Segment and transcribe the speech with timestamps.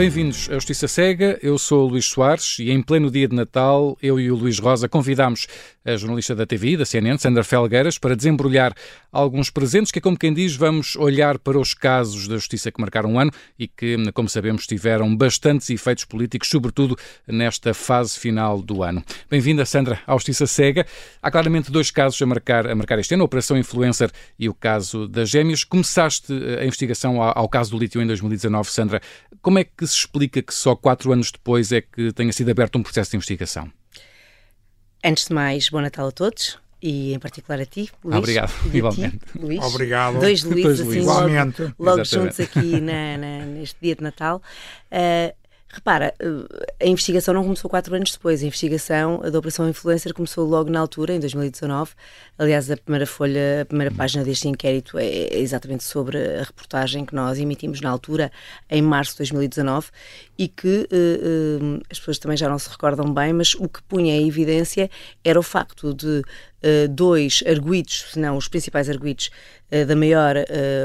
[0.00, 1.38] Bem-vindos à Justiça Cega.
[1.42, 4.58] Eu sou o Luís Soares e em pleno dia de Natal, eu e o Luís
[4.58, 5.46] Rosa convidámos
[5.84, 8.72] a jornalista da TV, da CNN, Sandra Felgueiras, para desembrulhar
[9.12, 13.12] alguns presentes que, como quem diz, vamos olhar para os casos da justiça que marcaram
[13.12, 18.82] um ano e que, como sabemos, tiveram bastantes efeitos políticos, sobretudo nesta fase final do
[18.82, 19.04] ano.
[19.28, 20.86] Bem-vinda, Sandra, à Justiça Cega.
[21.20, 24.54] Há claramente dois casos a marcar, a marcar este ano, a Operação Influencer e o
[24.54, 25.62] caso das gêmeas.
[25.62, 29.00] Começaste a investigação ao caso do lítio em 2019, Sandra.
[29.42, 32.78] Como é que se explica que só quatro anos depois é que tenha sido aberto
[32.78, 33.70] um processo de investigação?
[35.04, 38.16] Antes de mais, bom Natal a todos e em particular a ti, Luís.
[38.16, 39.18] Obrigado, igualmente.
[39.18, 39.62] Ti, Luís.
[39.62, 40.18] Obrigado.
[40.18, 41.62] Dois Luís, assim, Igualmente.
[41.62, 44.42] logo, logo juntos aqui na, na, neste dia de Natal.
[44.90, 45.34] Uh,
[45.72, 48.42] Repara, eh, a investigação não começou quatro anos depois.
[48.42, 51.92] A investigação da Operação Influencer começou logo na altura, em 2019.
[52.36, 57.14] Aliás, a primeira folha, a primeira página deste inquérito é exatamente sobre a reportagem que
[57.14, 58.32] nós emitimos na altura,
[58.68, 59.88] em março de 2019,
[60.40, 63.82] e que uh, uh, as pessoas também já não se recordam bem, mas o que
[63.82, 64.88] punha em evidência
[65.22, 69.30] era o facto de uh, dois arguídos, se não os principais arguídos,
[69.86, 70.34] da maior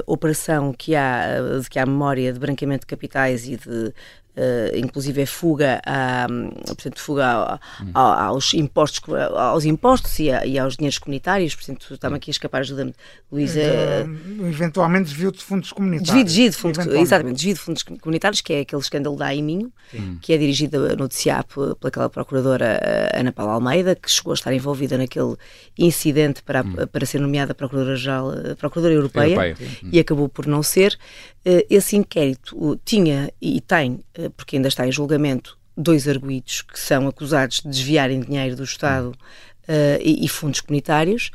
[0.05, 3.91] operação que há, de que há memória de branqueamento de capitais e de
[4.35, 6.27] Uh, inclusive é fuga, a,
[6.67, 7.59] portanto, fuga a,
[7.93, 9.01] a, aos impostos,
[9.33, 12.93] aos impostos e, e, aos dinheiros comunitários, portanto, estava aqui a escapar, ajuda-me,
[13.31, 13.61] Luísa.
[13.61, 16.25] Uh, eventualmente desvio de fundos comunitários.
[16.25, 19.27] Desvio, desvio de fundos, exatamente, desvio de fundos comunitários, que é aquele escândalo da
[19.91, 20.17] Sim.
[20.21, 24.53] que é dirigido no DCAP pelaquela procuradora eh, Ana Paula Almeida, que chegou a estar
[24.53, 25.35] envolvida naquele
[25.77, 26.87] incidente para, hum.
[26.91, 29.69] para ser nomeada Procuradora-Geral, Procuradora Europeia, Europeia.
[29.91, 30.97] e acabou por não ser.
[31.69, 34.03] Esse inquérito tinha e tem
[34.35, 39.13] porque ainda está em julgamento, dois arguídos que são acusados de desviarem dinheiro do Estado
[39.67, 41.31] uh, e, e, fundos comunitários,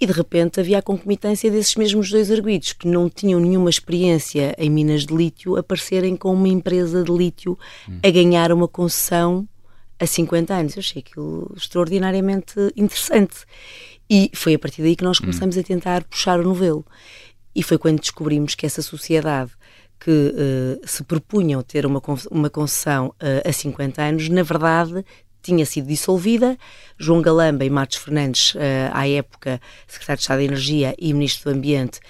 [0.00, 4.54] e de repente havia a concomitância desses mesmos dois arguídos que não tinham nenhuma experiência
[4.58, 7.58] em minas de lítio aparecerem com uma empresa de lítio
[8.02, 9.48] a ganhar uma concessão
[9.98, 10.76] a 50 anos.
[10.76, 13.44] Eu achei aquilo extraordinariamente interessante.
[14.08, 16.84] E foi a partir daí que nós começamos a tentar puxar o novelo.
[17.54, 19.52] E foi quando descobrimos que essa sociedade
[19.98, 25.04] que uh, se propunham ter uma, uma concessão uh, a 50 anos, na verdade
[25.44, 26.58] tinha sido dissolvida.
[26.98, 28.58] João Galamba e Matos Fernandes, uh,
[28.92, 32.00] à época secretário de Estado da Energia e ministro do Ambiente,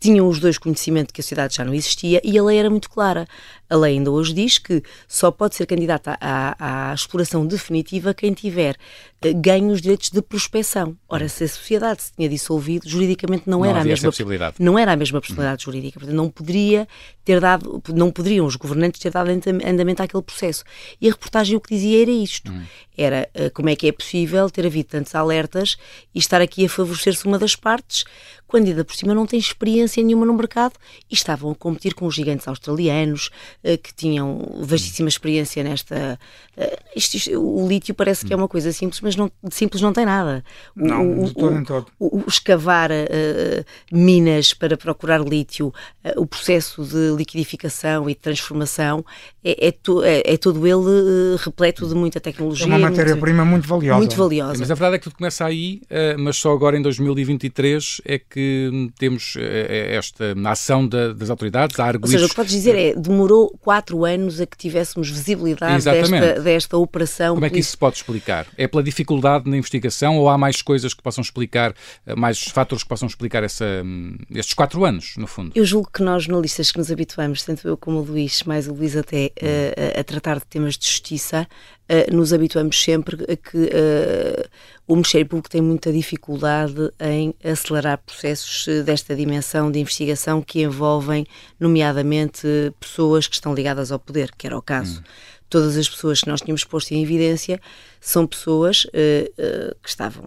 [0.00, 2.88] tinham os dois conhecimento que a sociedade já não existia e a lei era muito
[2.88, 3.28] clara.
[3.68, 8.32] A lei ainda hoje diz que só pode ser candidata à, à exploração definitiva quem
[8.32, 8.76] tiver
[9.24, 10.96] uh, ganho os direitos de prospecção.
[11.08, 14.56] Ora, se a sociedade se tinha dissolvido, juridicamente não, não era a mesma possibilidade.
[14.58, 15.72] Não era a mesma possibilidade uhum.
[15.72, 16.00] jurídica.
[16.00, 16.88] Portanto, não poderia
[17.24, 20.64] ter dado, não poderiam os governantes ter dado andamento àquele processo.
[21.00, 22.50] E a reportagem o que dizia era isto.
[22.50, 22.64] Uhum.
[22.96, 25.76] Era uh, como é que é possível ter havido tantos alertas
[26.12, 28.04] e estar aqui a favorecer-se uma das partes,
[28.50, 30.72] quando ainda por cima não tem experiência nenhuma no mercado
[31.08, 33.30] e estavam a competir com os gigantes australianos,
[33.62, 36.18] eh, que tinham vastíssima experiência nesta.
[36.56, 39.92] Eh, isto, isto, o lítio parece que é uma coisa simples, mas não, simples não
[39.92, 40.44] tem nada.
[40.76, 41.86] O, não, o, todo em todo.
[41.96, 45.68] O, o escavar uh, minas para procurar lítio,
[46.04, 49.04] uh, o processo de liquidificação e de transformação
[49.44, 52.64] é, é, to, é, é todo ele uh, repleto de muita tecnologia.
[52.64, 53.98] É uma matéria-prima muito, muito, valiosa.
[53.98, 54.58] Muito valiosa.
[54.58, 55.82] Mas a verdade é que tudo começa aí,
[56.18, 62.04] mas só agora em 2023 é que temos esta ação da, das autoridades, a arguir.
[62.04, 66.40] Ou seja, o que podes dizer é demorou quatro anos a que tivéssemos visibilidade desta,
[66.40, 67.34] desta operação.
[67.34, 68.46] Como é que isso se pode explicar?
[68.56, 71.74] É pela dificuldade na investigação ou há mais coisas que possam explicar,
[72.06, 75.52] eh, mais fatores que possam explicar essa, hum, estes quatro anos, no fundo?
[75.54, 78.74] Eu julgo que nós, jornalistas que nos habituamos, tanto eu como o Luís, mais o
[78.74, 80.00] Luís até, hum.
[80.00, 81.46] a, tratar de temas de justiça,
[81.90, 84.48] uh, nos habituamos sempre a que uh,
[84.86, 91.26] o Ministério Público tem muita dificuldade em acelerar processos desta dimensão de investigação que envolvem,
[91.58, 92.46] nomeadamente,
[92.78, 95.00] pessoas que estão ligadas ao poder, que era o caso.
[95.00, 95.04] Hum.
[95.50, 97.60] Todas as pessoas que nós tínhamos posto em evidência
[98.00, 100.24] são pessoas uh, uh, que estavam.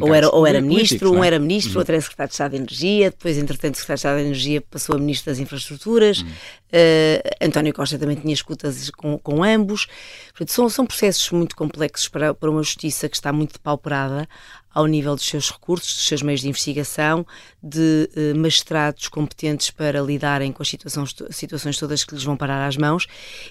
[0.00, 1.78] ou era, ou era ministro, um era ministro, uhum.
[1.78, 4.60] outro era secretário de Estado de Energia, depois, entretanto, o secretário de Estado de Energia
[4.60, 6.20] passou a ministro das Infraestruturas.
[6.20, 6.28] Uhum.
[6.28, 9.86] Uh, António Costa também tinha escutas com, com ambos.
[10.28, 14.28] Portanto, são, são processos muito complexos para, para uma justiça que está muito depauperada
[14.74, 17.24] ao nível dos seus recursos, dos seus meios de investigação,
[17.62, 22.66] de eh, magistrados competentes para lidarem com as situações, situações todas que lhes vão parar
[22.66, 23.06] às mãos.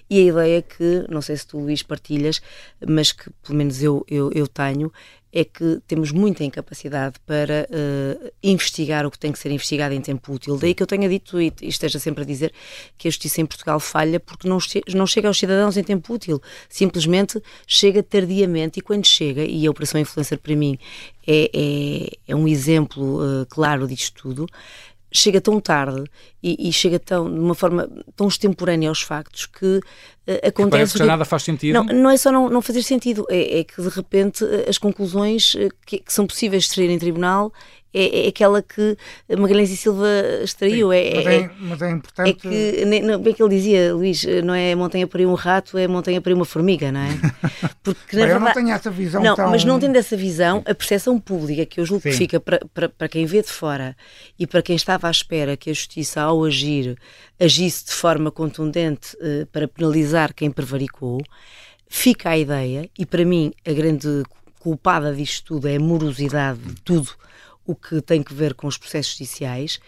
[0.09, 2.41] E a ideia que, não sei se tu, Luís, partilhas,
[2.85, 4.91] mas que pelo menos eu, eu, eu tenho,
[5.35, 9.99] é que temos muita incapacidade para uh, investigar o que tem que ser investigado em
[9.99, 10.59] tempo útil.
[10.59, 12.53] Daí que eu tenha dito e, esteja sempre a dizer
[12.99, 16.13] que a justiça em Portugal falha porque não, che não chega aos cidadãos em tempo
[16.13, 16.39] útil.
[16.69, 20.77] Simplesmente chega tardiamente e quando chega, e a Operação Influencer para mim
[21.25, 24.45] é, é, é um exemplo uh, claro disto tudo,
[25.13, 26.03] chega tão tarde
[26.41, 29.81] e, e, chega tão, de uma forma tão extemporânea aos factos que uh,
[30.47, 30.69] acontece.
[30.69, 31.75] Parece que nada faz sentido.
[31.75, 35.55] Não, não é só não, não fazer sentido, é, é, que de repente as conclusões
[35.85, 37.53] que, que são possíveis de extrair em tribunal
[37.93, 38.97] é, é, aquela que
[39.37, 40.07] Magalhães e Silva
[40.43, 40.91] extraiu.
[40.91, 42.29] Sim, é, mas, é, é, mas é importante.
[42.29, 45.87] É que, não, bem que ele dizia, Luís, não é montanha para um rato, é
[45.87, 47.09] montanha para uma formiga, não é?
[47.83, 49.21] Porque, na verdade, eu não tenho essa visão.
[49.21, 49.49] Não, tão...
[49.49, 52.09] mas não tendo essa visão, a percepção pública que eu julgo Sim.
[52.09, 53.95] que fica para, para, para quem vê de fora
[54.39, 56.97] e para quem estava à espera que a justiça, ao agir,
[57.39, 61.21] agisse de forma contundente uh, para penalizar quem prevaricou,
[61.87, 64.23] fica a ideia, e para mim a grande
[64.59, 67.11] culpada disto tudo é a morosidade de tudo
[67.65, 69.79] o que tem que ver com os processos judiciais,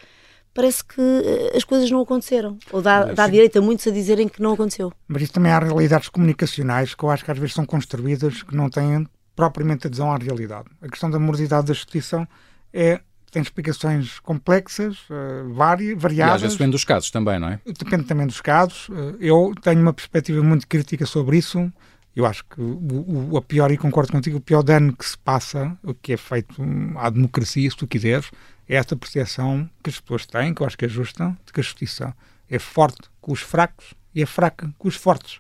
[0.54, 2.58] parece que eh, as coisas não aconteceram.
[2.72, 4.92] Ou dá, dá direito a muitos a dizerem que não aconteceu.
[5.08, 8.56] Mas isso também há realidades comunicacionais que eu acho que às vezes são construídas que
[8.56, 10.70] não têm propriamente adesão à realidade.
[10.82, 12.28] A questão da morosidade da justiça
[12.74, 13.02] é
[13.36, 16.34] tem explicações complexas, uh, várias, variadas.
[16.34, 17.60] E às vezes depende dos casos também, não é?
[17.66, 18.88] Depende também dos casos.
[18.88, 21.70] Uh, eu tenho uma perspectiva muito crítica sobre isso.
[22.16, 25.18] Eu acho que o, o, a pior, e concordo contigo, o pior dano que se
[25.18, 26.64] passa, o que é feito
[26.98, 28.32] à democracia, se tu quiseres,
[28.68, 31.60] é esta percepção que as pessoas têm, que eu acho que é justa, de que
[31.60, 32.16] a justiça
[32.50, 35.40] é forte com os fracos e é fraca com os fortes.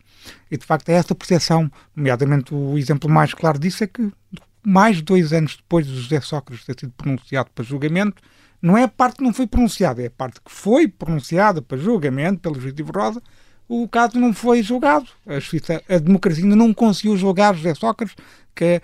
[0.51, 4.11] E de facto é esta percepção, nomeadamente o exemplo mais claro disso é que
[4.65, 8.21] mais de dois anos depois de José Sócrates ter sido pronunciado para julgamento,
[8.61, 11.77] não é a parte que não foi pronunciada, é a parte que foi pronunciada para
[11.77, 13.21] julgamento pelo juiz de Rosa,
[13.67, 15.07] o caso não foi julgado.
[15.25, 18.15] A, justiça, a democracia ainda não conseguiu julgar José Sócrates,
[18.55, 18.81] que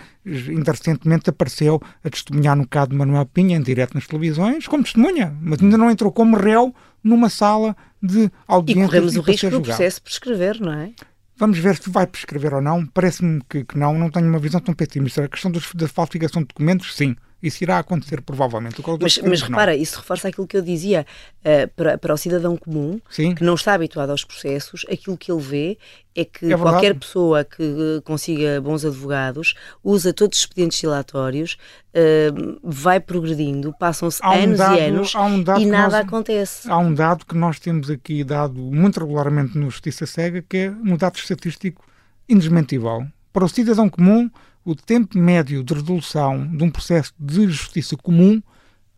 [0.66, 5.36] recentemente apareceu a testemunhar no caso de Manuel Pinha, em direto nas televisões, como testemunha,
[5.42, 8.84] mas ainda não entrou como réu numa sala de audiência.
[8.84, 10.92] E corremos o risco do processo prescrever, não é?
[11.38, 12.86] Vamos ver se vai prescrever ou não.
[12.86, 13.98] Parece-me que, que, não.
[13.98, 15.24] Não tenho uma visão tão pessimista.
[15.24, 17.16] A questão dos, da falsificação de documentos, sim.
[17.42, 18.82] Isso irá acontecer provavelmente.
[19.02, 21.06] Mas, mas repara, isso reforça aquilo que eu dizia
[21.40, 23.34] uh, para, para o cidadão comum, Sim.
[23.34, 25.78] que não está habituado aos processos, aquilo que ele vê
[26.16, 31.58] é que é qualquer pessoa que uh, consiga bons advogados usa todos os expedientes dilatórios,
[31.96, 36.70] uh, vai progredindo, passam-se um anos dado, e anos um e nada nós, acontece.
[36.70, 40.70] Há um dado que nós temos aqui dado muito regularmente no Justiça Cega, que é
[40.70, 41.84] um dado estatístico
[42.28, 43.06] indesmentível.
[43.34, 44.30] Para o cidadão comum,
[44.64, 48.42] o tempo médio de resolução de um processo de justiça comum,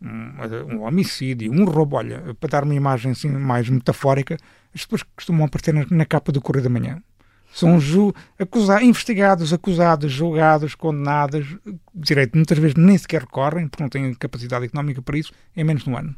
[0.00, 4.36] um, homicídio, um roubo, olha, para dar uma imagem assim mais metafórica,
[4.74, 7.02] as pessoas costumam aparecer na, na capa do Correio da Manhã.
[7.54, 11.56] São ju acusados, investigados, acusados, julgados, condenados,
[11.94, 15.84] direito, muitas vezes nem sequer recorrem, porque não têm capacidade económica para isso, em menos
[15.84, 16.14] de um ano.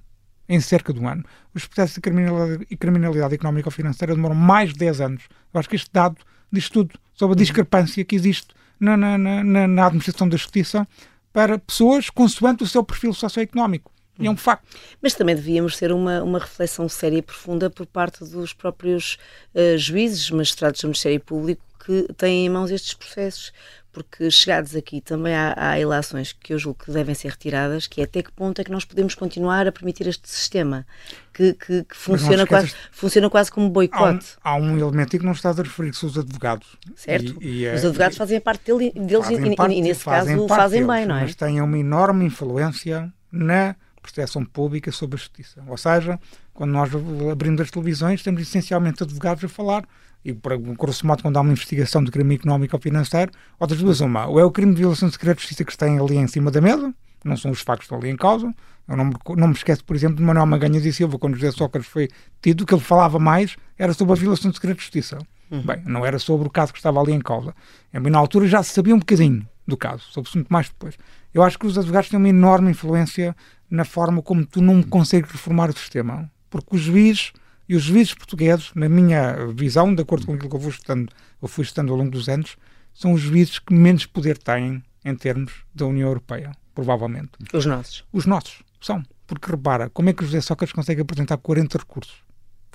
[0.48, 1.24] Em cerca de um ano.
[1.54, 5.24] Os processos de criminalidade, criminalidade económica ou financeira demoram mais de 10 anos.
[5.52, 6.16] Eu acho que este dado
[6.50, 10.86] diz tudo sobre a discrepância que existe na, na, na, na administração da justiça
[11.32, 13.92] para pessoas consoante o seu perfil socioeconómico.
[14.18, 14.66] É um facto.
[15.02, 19.18] Mas também devíamos ter uma, uma reflexão séria e profunda por parte dos próprios
[19.54, 23.52] uh, juízes, magistrados do Ministério Público que têm em mãos estes processos
[23.96, 28.02] porque chegados aqui também há, há ilações que eu julgo que devem ser retiradas, que
[28.02, 30.86] é até que ponto é que nós podemos continuar a permitir este sistema
[31.32, 34.36] que, que, que funciona, quase, funciona quase como boicote.
[34.44, 36.76] Há um, há um elemento que não está a referir-se os advogados.
[36.94, 40.04] Certo, e, e, os é- advogados e, fazem parte dele, deles e, parte, e, nesse
[40.04, 41.20] fazem caso fazem deles, bem, não é?
[41.22, 45.64] Mas têm uma enorme influência na percepção pública sobre a justiça.
[45.66, 46.20] Ou seja,
[46.52, 46.90] quando nós
[47.32, 49.84] abrimos as televisões, temos essencialmente advogados a falar
[50.26, 53.30] e para grosso modo quando há uma investigação de crime económico ou financeiro,
[53.60, 55.70] ou das duas uma, ou é o crime de violação de segredo de justiça que
[55.70, 56.92] está ali em cima da mesa,
[57.24, 58.52] não são os factos que estão ali em causa.
[58.88, 61.52] Eu não me, não me esqueço, por exemplo, de Manuel Maganha de Silva, quando José
[61.52, 62.08] Sócrates foi
[62.42, 65.18] tido, o que ele falava mais era sobre a violação de segredo de justiça.
[65.50, 65.62] Uhum.
[65.62, 67.54] Bem, não era sobre o caso que estava ali em causa.
[67.92, 70.96] Na altura já se sabia um bocadinho do caso, soube-se muito mais depois.
[71.32, 73.34] Eu acho que os advogados têm uma enorme influência
[73.70, 76.30] na forma como tu não consegues reformar o sistema.
[76.48, 77.32] Porque os juízes
[77.68, 81.12] e os juízes portugueses, na minha visão, de acordo com aquilo que eu, vou estudando,
[81.40, 82.56] eu fui estudando ao longo dos anos,
[82.94, 87.30] são os juízes que menos poder têm em termos da União Europeia, provavelmente.
[87.52, 88.04] Os nossos.
[88.12, 89.02] Os nossos, são.
[89.26, 92.14] Porque repara, como é que o José Sócrates consegue apresentar 40 recursos?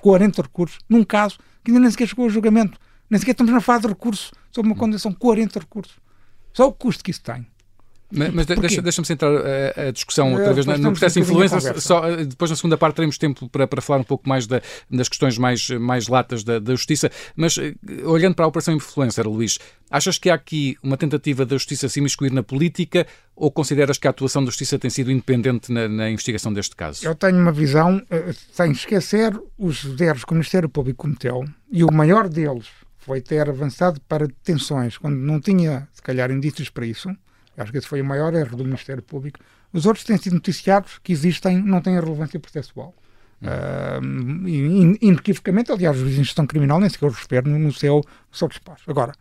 [0.02, 2.78] 40 recursos num caso que ainda nem sequer chegou ao julgamento.
[3.10, 5.14] Nem sequer estamos na fase de recurso sobre uma condenação.
[5.14, 5.98] 40 recursos.
[6.54, 7.48] Só o custo que isso tem.
[8.12, 11.80] Mas, mas deixa-me deixa centrar a, a discussão outra vez no processo de influência.
[11.80, 14.62] Só, eh, depois, na segunda parte, teremos tempo para, para falar um pouco mais da,
[14.90, 17.10] das questões mais, mais latas da, da justiça.
[17.36, 17.74] Mas, eh,
[18.06, 22.00] olhando para a Operação Influencer, Luís, achas que há aqui uma tentativa da justiça se
[22.00, 26.10] imiscuir na política ou consideras que a atuação da justiça tem sido independente na, na
[26.10, 27.06] investigação deste caso?
[27.06, 31.84] Eu tenho uma visão, eh, sem esquecer os erros que o Ministério Público cometeu, e
[31.84, 36.86] o maior deles foi ter avançado para detenções quando não tinha, se calhar, indícios para
[36.86, 37.10] isso
[37.62, 39.40] Acho que esse foi o maior erro do Ministério Público.
[39.72, 42.94] Os outros têm sido noticiados que existem, não têm relevância processual.
[43.42, 44.48] Uh,
[45.02, 48.38] inequivocamente, aliás, os juízes de gestão criminal nem sequer os refere no, no, seu, no
[48.38, 48.90] seu despacho.
[48.90, 49.14] Agora,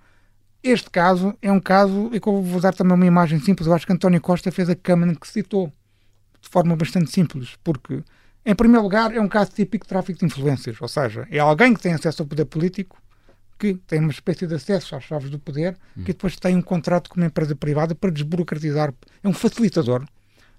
[0.62, 3.74] este caso é um caso, e que eu vou dar também uma imagem simples, eu
[3.74, 5.72] acho que António Costa fez a câmara que citou,
[6.40, 8.02] de forma bastante simples, porque,
[8.44, 11.72] em primeiro lugar, é um caso típico de tráfico de influências, ou seja, é alguém
[11.72, 13.00] que tem acesso ao poder político,
[13.60, 16.02] que tem uma espécie de acesso às chaves do poder, hum.
[16.02, 20.06] que depois tem um contrato com uma empresa privada para desburocratizar, é um facilitador,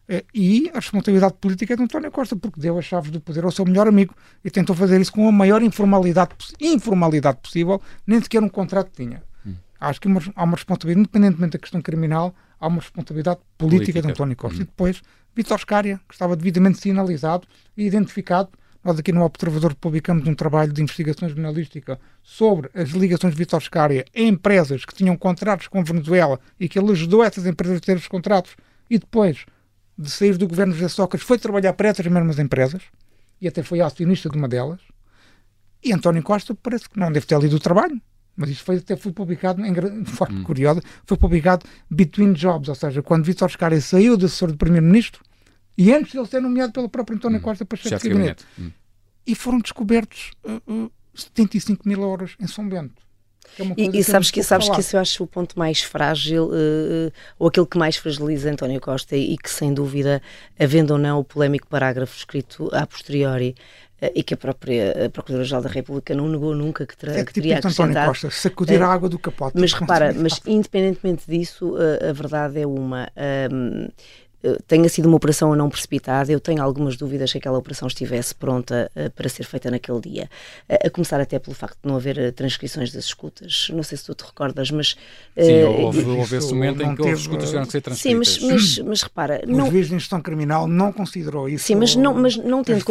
[0.07, 3.43] eh, e a responsabilidade política é de António Costa, porque deu as chaves do poder
[3.43, 4.13] ao seu melhor amigo
[4.45, 9.23] e tentou fazer isso com a maior informalidade, informalidade possível, nem sequer um contrato tinha.
[9.43, 9.55] Hum.
[9.79, 14.01] Acho que uma, há uma responsabilidade, independentemente da questão criminal, há uma responsabilidade política, política.
[14.03, 14.59] de António Costa.
[14.59, 14.61] Hum.
[14.61, 15.01] E depois,
[15.35, 18.49] Vitor Scária, que estava devidamente sinalizado e identificado.
[18.83, 23.61] Nós aqui no Observador publicamos um trabalho de investigação jornalística sobre as ligações de Vitor
[23.61, 27.77] Scária a empresas que tinham contratos com a Venezuela e que ele ajudou essas empresas
[27.77, 28.55] a ter os contratos
[28.89, 29.45] e depois
[29.95, 32.81] de sair do governo José Sócrates, foi trabalhar para essas mesmas empresas
[33.39, 34.81] e até foi acionista de uma delas.
[35.83, 38.01] E António Costa parece que não deve ter lido o trabalho,
[38.35, 40.43] mas isto foi, até foi publicado, em, de forma hum.
[40.43, 45.21] curiosa, foi publicado Between Jobs, ou seja, quando Vítor Scária saiu de assessor do Primeiro-Ministro
[45.77, 47.41] e antes de ele ser nomeado pelo próprio António hum.
[47.41, 48.45] Costa para chefe de gabinete.
[48.59, 48.71] Hum.
[49.25, 53.01] E foram descobertos uh, uh, 75 mil euros em São Bento.
[53.59, 57.11] É e, e sabes, que, sabes que isso eu acho o ponto mais frágil, uh,
[57.37, 60.21] ou aquilo que mais fragiliza António Costa, e que sem dúvida,
[60.59, 63.55] havendo ou não o polémico parágrafo escrito a posteriori,
[64.01, 67.25] uh, e que a própria Procuradora-Geral da República não negou nunca que, terá, é que,
[67.25, 67.91] que teria acrescentado.
[67.91, 69.59] António Costa, sacudir uh, a água do capote.
[69.59, 71.75] Mas repara, mas independentemente disso,
[72.09, 73.09] a verdade é uma.
[73.51, 73.89] Um,
[74.67, 78.33] tenha sido uma operação ou não precipitada, eu tenho algumas dúvidas que aquela operação estivesse
[78.33, 80.29] pronta uh, para ser feita naquele dia.
[80.69, 83.67] Uh, a começar até pelo facto de não haver uh, transcrições das escutas.
[83.71, 84.95] Não sei se tu te recordas, mas.
[85.37, 88.27] Sim, houve, houve esse momento em que as escutas tiveram que ser transcritas.
[88.27, 89.41] Sim, mas, mas, mas repara.
[89.47, 89.67] Não...
[89.67, 91.65] O juiz de instrução criminal não considerou isso.
[91.65, 92.83] Sim, mas não, mas não tendo.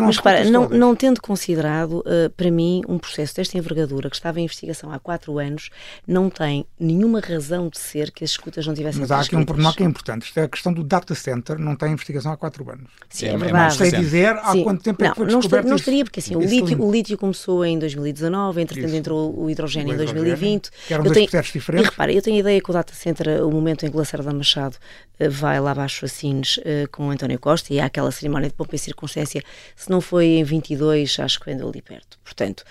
[0.00, 2.04] Mas repara, não, não tendo considerado,
[2.36, 5.70] para mim, um processo desta envergadura que estava em investigação há quatro anos,
[6.06, 9.44] não tem nenhuma razão de ser que as escutas não tivessem Mas há aqui um
[9.44, 10.26] pormenor que é importante.
[10.26, 12.90] Isto é a questão do data center não tem investigação há quatro anos.
[13.08, 13.76] Sim, é, é verdade.
[13.76, 14.64] Sei dizer há Sim.
[14.64, 16.92] quanto tempo não, é que foi não descoberto Não estaria, porque assim, o lítio, o
[16.92, 18.96] lítio começou em 2019, entretanto isso.
[18.96, 20.70] entrou o hidrogênio o em 2020.
[20.70, 21.88] Que eram eu dois tenho, processos diferentes.
[21.88, 23.98] E repara, eu tenho a ideia que o data center, o momento em que o
[23.98, 24.76] Lacerda Machado
[25.18, 28.54] eh, vai lá abaixo a Sines uh, com António Costa e há aquela cerimónia de
[28.54, 29.42] pompa e circunstância,
[29.76, 32.18] se não foi em 22, acho que andou ali perto.
[32.24, 32.64] Portanto,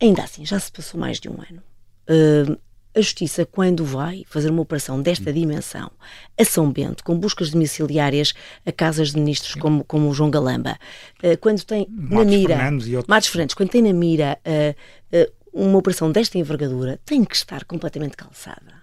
[0.00, 1.62] ainda assim, já se passou mais de um ano.
[2.08, 2.58] Uh,
[2.94, 5.90] a Justiça, quando vai fazer uma operação desta dimensão
[6.38, 8.34] a São Bento, com buscas domiciliárias
[8.66, 10.78] a casas de ministros como, como o João Galamba,
[11.22, 12.56] uh, quando tem Matos na mira.
[12.56, 13.06] Fernandes outros.
[13.08, 17.64] Matos Fernandes, quando tem na mira uh, uh, uma operação desta envergadura, tem que estar
[17.64, 18.80] completamente calçada.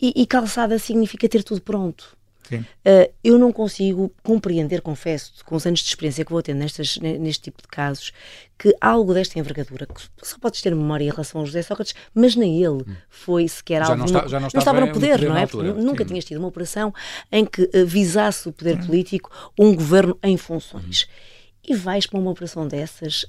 [0.00, 2.17] E, e calçada significa ter tudo pronto.
[2.56, 6.96] Uh, eu não consigo compreender, confesso, com os anos de experiência que vou tendo nestas,
[6.98, 8.12] neste tipo de casos,
[8.58, 12.34] que algo desta envergadura, que só podes ter memória em relação ao José Sócrates, mas
[12.34, 12.96] nem ele hum.
[13.08, 13.98] foi sequer já algo.
[13.98, 15.46] Não, está, já não, não estava no poder, não é?
[15.74, 16.92] Nunca tinhas tido uma operação
[17.30, 21.06] em que uh, visasse o poder político um governo em funções.
[21.08, 21.70] Hum.
[21.70, 23.26] E vais para uma operação dessas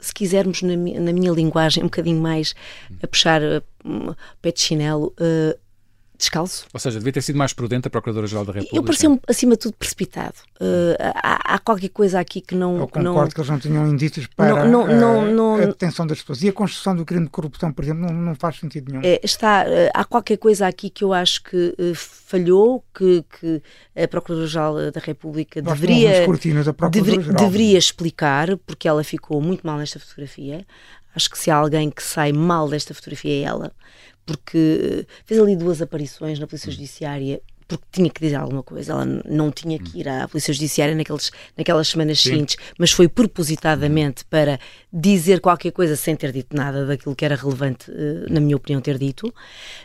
[0.00, 2.54] se quisermos, na, na, minha linguagem, um bocadinho mais
[3.02, 5.58] a puxar uh, pé de chinelo, uh,
[6.20, 6.66] descalço.
[6.72, 8.76] Ou seja, devia ter sido mais prudente a Procuradora-Geral da República.
[8.76, 10.34] Eu parecia acima de tudo, precipitado.
[10.60, 12.78] Uh, há, há, qualquer coisa aqui que não.
[12.78, 16.20] Eu concordo não, que eles não tinham indícios para não, não, não, a detenção das
[16.20, 16.42] pessoas.
[16.42, 19.02] E a construção do crime de corrupção, por exemplo, não, não faz sentido nenhum.
[19.04, 23.62] É, está, uh, há qualquer coisa aqui que eu acho que uh, falhou, que, que
[23.96, 26.26] a Procuradora-Geral da República Nós deveria,
[26.90, 30.64] deveria, deveria explicar, porque ela ficou muito mal nesta fotografia.
[31.14, 33.72] Acho que se há alguém que sai mal desta fotografia é ela
[34.30, 37.42] porque fez ali duas aparições na Polícia Judiciária
[37.76, 38.92] porque tinha que dizer alguma coisa.
[38.92, 42.30] Ela não tinha que ir à Polícia Judiciária naqueles, naquelas semanas Sim.
[42.30, 44.58] seguintes, mas foi propositadamente para
[44.92, 48.80] dizer qualquer coisa sem ter dito nada daquilo que era relevante, uh, na minha opinião,
[48.80, 49.32] ter dito.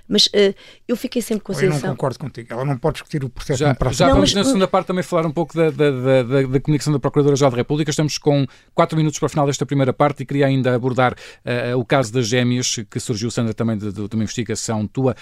[0.07, 0.55] Mas uh,
[0.87, 1.77] eu fiquei sempre com a sensação...
[1.77, 2.47] Eu não concordo contigo.
[2.51, 4.87] Ela não pode discutir o processo já, para Já não, vamos mas, na segunda parte
[4.87, 7.91] também falar um pouco da, da, da, da comunicação da Procuradora-Geral da República.
[7.91, 11.77] Estamos com quatro minutos para o final desta primeira parte e queria ainda abordar uh,
[11.77, 15.15] o caso das gêmeas, que surgiu, Sandra, também de, de, de uma investigação tua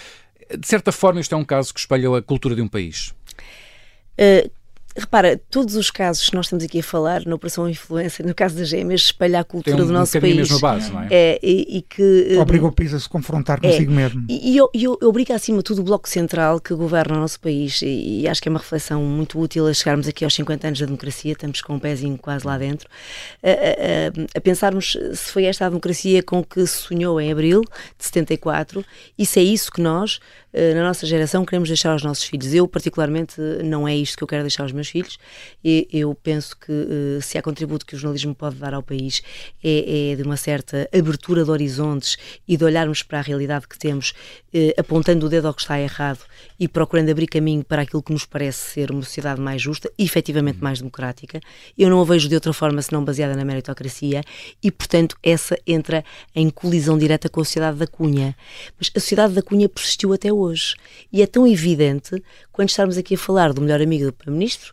[0.57, 3.13] de certa forma, isto é um caso que espelha a cultura de um país.
[4.19, 4.49] Uh,
[4.95, 8.55] repara, todos os casos que nós estamos aqui a falar, na Operação Influência, no caso
[8.55, 10.35] das gêmeas, espalha a cultura um, do nosso um país.
[10.35, 11.07] mesma base, não é?
[11.09, 14.25] é e, e, que obriga o país a se confrontar consigo é, mesmo.
[14.29, 17.81] E, e, e obriga, acima de tudo, o Bloco Central que governa o nosso país.
[17.81, 20.79] E, e, acho que é uma reflexão muito útil a chegarmos aqui aos 50 anos
[20.79, 22.87] da democracia, estamos com um pezinho quase lá dentro,
[23.41, 27.61] a, a, a pensarmos se foi esta a democracia com que se sonhou em abril
[27.97, 28.85] de 74
[29.17, 30.19] e se é isso que nós,
[30.51, 32.53] eh, na nossa geração, queremos deixar aos nossos filhos.
[32.53, 35.17] Eu, particularmente, não é isto que eu quero deixar aos meus filhos.
[35.63, 39.21] E eu penso que eh, se há contributo que o jornalismo pode dar ao país
[39.63, 43.77] é, é de uma certa abertura de horizontes e de olharmos para a realidade que
[43.77, 44.13] temos,
[44.53, 46.19] eh, apontando o dedo ao que está errado
[46.59, 50.03] e procurando abrir caminho para aquilo que nos parece ser uma sociedade mais justa e
[50.03, 51.39] efetivamente mais democrática.
[51.77, 54.21] Eu não a vejo de outra forma senão baseada na meritocracia
[54.61, 56.03] e, portanto, essa entra
[56.35, 58.35] em colisão direta com a sociedade da Cunha.
[58.77, 60.75] Mas a sociedade da Cunha persistiu até hoje
[61.11, 62.21] e é tão evidente
[62.51, 64.72] quando estarmos aqui a falar do melhor amigo do Primeiro-Ministro,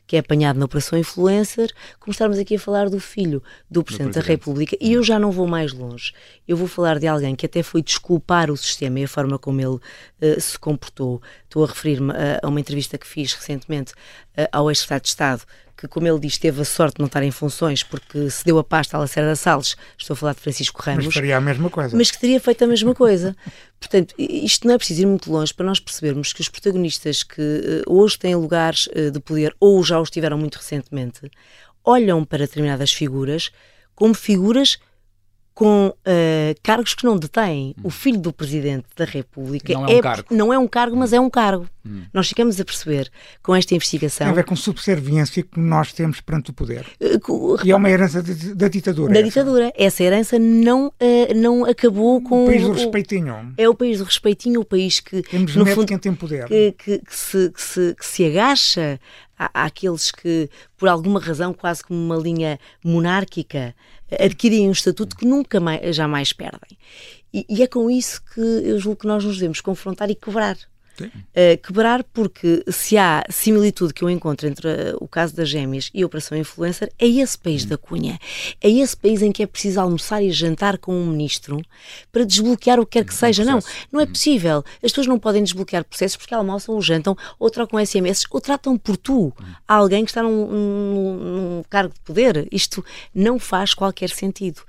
[0.11, 4.15] que é apanhado na Operação Influencer, como estarmos aqui a falar do filho do Presidente,
[4.15, 4.75] da República.
[4.81, 6.11] E eu já não vou mais longe.
[6.45, 9.61] Eu vou falar de alguém que até foi desculpar o sistema e a forma como
[9.61, 11.21] ele uh, se comportou.
[11.45, 15.43] Estou a referir-me a, a, uma entrevista que fiz recentemente uh, ao ex-secretário de Estado,
[15.77, 18.59] que, como ele diz, teve a sorte de não estar em funções porque se deu
[18.59, 21.05] a pasta à Lacerda Salles, estou a falar de Francisco Ramos.
[21.05, 21.97] Mas faria a mesma coisa.
[21.97, 23.35] Mas que teria feito a mesma coisa.
[23.79, 27.41] Portanto, isto não é preciso ir muito longe para nós percebermos que os protagonistas que
[27.87, 31.29] uh, hoje têm lugares de poder ou já os tiveram muito recentemente,
[31.83, 33.51] olham para determinadas figuras
[33.95, 34.79] como figuras
[35.53, 37.75] com uh, cargos que não detém.
[37.77, 37.81] Hum.
[37.83, 40.25] O filho do Presidente da República não é, um é cargo.
[40.31, 41.67] não é um cargo, mas é um cargo.
[41.85, 42.03] Hum.
[42.13, 43.11] Nós ficamos a perceber
[43.43, 44.25] com esta investigação.
[44.25, 46.85] Tem a ver com subserviência que nós temos perante o poder.
[46.99, 49.13] Uh, e é uma herança de, da ditadura.
[49.13, 49.27] Da essa.
[49.27, 49.73] ditadura.
[49.75, 52.45] Essa herança não, uh, não acabou com.
[52.45, 53.53] O país do respeitinho.
[53.57, 55.21] É o país do respeitinho, o país que.
[55.21, 56.47] Temos no fundo, quem tem poder.
[56.47, 58.99] Que, que, que, se, que, se, que se agacha
[59.53, 63.75] àqueles que, por alguma razão, quase como uma linha monárquica,
[64.19, 66.77] adquirem um estatuto que nunca mais, jamais perdem.
[67.33, 70.57] E, e, é com isso que eu julgo que nós nos devemos confrontar e quebrar.
[71.07, 75.89] Uh, quebrar porque se há similitude que eu encontro entre uh, o caso das gêmeas
[75.93, 77.69] e a Operação Influencer, é esse país hum.
[77.69, 78.19] da cunha.
[78.59, 81.61] É esse país em que é preciso almoçar e jantar com um ministro
[82.11, 83.43] para desbloquear o que quer que seja.
[83.45, 83.59] Não,
[83.91, 84.07] não é hum.
[84.07, 84.63] possível.
[84.83, 88.77] As pessoas não podem desbloquear processos porque almoçam ou jantam ou trocam SMS ou tratam
[88.77, 89.33] por tu hum.
[89.67, 92.47] alguém que está num, num, num, cargo de poder.
[92.51, 94.61] Isto não faz qualquer sentido.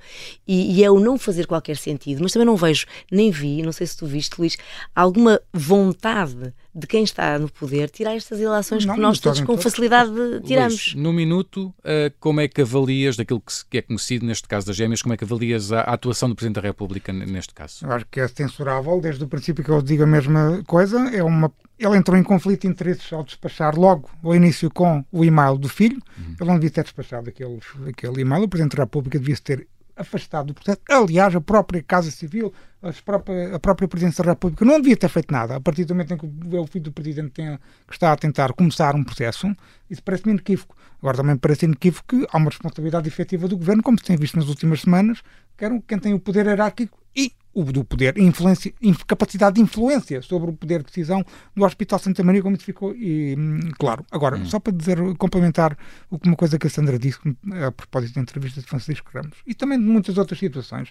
[0.47, 3.73] E, e é o não fazer qualquer sentido, mas também não vejo, nem vi, não
[3.73, 4.57] sei se tu viste, Luís,
[4.95, 9.57] alguma vontade de quem está no poder tirar estas ilações não, que nós todos com
[9.57, 10.11] facilidade
[10.45, 10.95] tiramos.
[10.95, 14.77] Luís, no minuto, uh, como é que avalias, daquilo que é conhecido neste caso das
[14.77, 17.85] gêmeas, como é que avalias a, a atuação do Presidente da República neste caso?
[17.85, 21.23] Eu acho que é censurável, desde o princípio que eu digo a mesma coisa, é
[21.23, 25.59] uma ele entrou em conflito de interesses ao despachar logo ao início com o e-mail
[25.59, 26.01] do filho.
[26.17, 26.37] Uhum.
[26.41, 27.59] Ele não devia ter despachado aquele,
[27.89, 28.45] aquele e-mail.
[28.45, 30.81] O Presidente da República devia ter afastado do processo.
[30.91, 32.53] Aliás, a própria Casa Civil,
[32.83, 35.57] a própria, a própria Presidência da República não devia ter feito nada.
[35.57, 38.53] A partir do momento em que o filho do Presidente tem, que está a tentar
[38.53, 39.55] começar um processo,
[39.91, 40.77] isso parece-me inequívoco.
[41.01, 44.37] Agora também parece inequívoco que há uma responsabilidade efetiva do Governo, como se tem visto
[44.37, 45.23] nas últimas semanas,
[45.57, 48.73] que era quem tem o poder hierárquico e o do poder, influência,
[49.07, 52.95] capacidade de influência sobre o poder de decisão do Hospital Santa Maria, como isso ficou
[52.95, 54.05] e, hum, claro.
[54.11, 54.47] Agora, hum.
[54.47, 55.77] só para dizer, complementar
[56.11, 57.19] uma coisa que a Sandra disse
[57.67, 60.91] a propósito da entrevista de Francisco Ramos e também de muitas outras situações,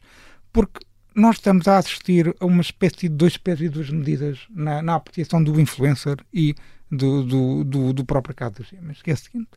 [0.54, 0.80] porque
[1.16, 4.96] nós estamos a assistir a uma espécie de dois pés e duas medidas na, na
[4.96, 6.56] apreciação do influencer e
[6.90, 9.50] do, do, do, do próprio caso das gemas, que é o seguinte,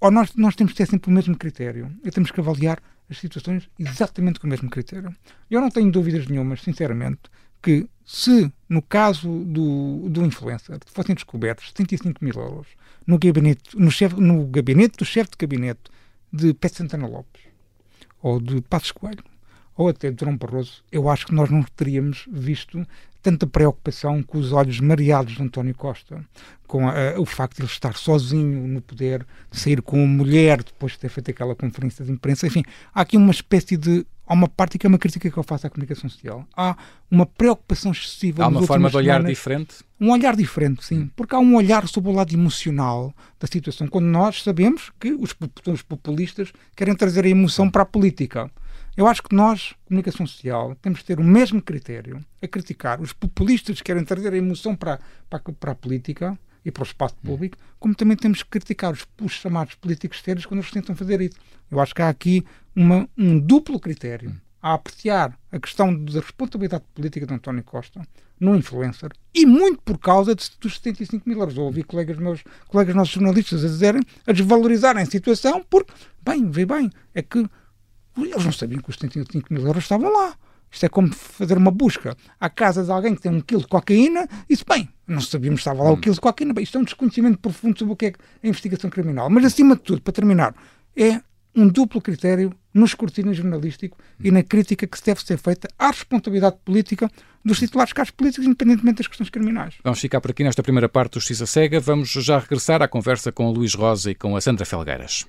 [0.00, 3.18] ou nós, nós temos que ter sempre o mesmo critério e temos que avaliar as
[3.18, 5.14] situações exatamente com o mesmo critério.
[5.50, 7.22] Eu não tenho dúvidas nenhumas, sinceramente,
[7.62, 12.68] que se no caso do, do influencer fossem descobertos 75 mil euros
[13.06, 15.90] no gabinete, no, no gabinete do chefe de gabinete
[16.32, 17.42] de Pet Santana Lopes
[18.22, 19.24] ou de Passos Coelho
[19.76, 22.84] ou até de Durão Barroso, eu acho que nós não teríamos visto
[23.28, 26.24] tanta preocupação com os olhos mareados de António Costa,
[26.66, 30.62] com a, o facto de ele estar sozinho no poder, de sair com uma mulher
[30.62, 32.46] depois de ter feito aquela conferência de imprensa.
[32.46, 32.64] Enfim,
[32.94, 34.06] há aqui uma espécie de.
[34.26, 36.46] Há uma parte que é uma crítica que eu faço à comunicação social.
[36.54, 36.76] Há
[37.10, 38.44] uma preocupação excessiva.
[38.44, 39.74] Há uma forma de olhar semanas, diferente?
[39.98, 41.10] Um olhar diferente, sim.
[41.16, 45.34] Porque há um olhar sobre o lado emocional da situação, quando nós sabemos que os,
[45.82, 48.50] populistas querem trazer a emoção para a política.
[48.98, 53.12] Eu acho que nós, comunicação social, temos de ter o mesmo critério a criticar os
[53.12, 54.98] populistas que querem trazer a emoção para,
[55.30, 57.28] para, para a política e para o espaço hum.
[57.28, 61.20] público, como também temos que criticar os, os, chamados políticos sérios quando eles tentam fazer
[61.20, 61.36] isso.
[61.70, 64.36] Eu acho que há aqui uma, um duplo critério hum.
[64.60, 68.02] a apreciar a questão da responsabilidade política de António Costa,
[68.40, 71.56] no influencer e muito por causa de, dos 75 mil euros.
[71.56, 76.50] Eu ouvi colegas meus, colegas nossos jornalistas a dizerem, a desvalorizarem a situação, porque, bem,
[76.50, 77.48] vê bem, é que
[78.24, 80.34] eles não sabiam que os 75 mil euros estavam lá.
[80.70, 83.68] Isto é como fazer uma busca à casa de alguém que tem um quilo de
[83.68, 86.52] cocaína e disse, bem, não sabíamos que estava lá o quilo de cocaína.
[86.52, 89.30] Bem, isto é um desconhecimento profundo sobre o que é a investigação criminal.
[89.30, 90.54] Mas, acima de tudo, para terminar,
[90.94, 91.20] é
[91.54, 96.56] um duplo critério no escrutínio jornalístico e na crítica que deve ser feita à responsabilidade
[96.64, 97.10] política
[97.44, 99.74] dos titulares de cargos políticos, independentemente das questões criminais.
[99.82, 101.80] Vamos ficar por aqui nesta primeira parte do Justiça Cega.
[101.80, 105.26] Vamos já regressar à conversa com o Luís Rosa e com a Sandra Felgueiras.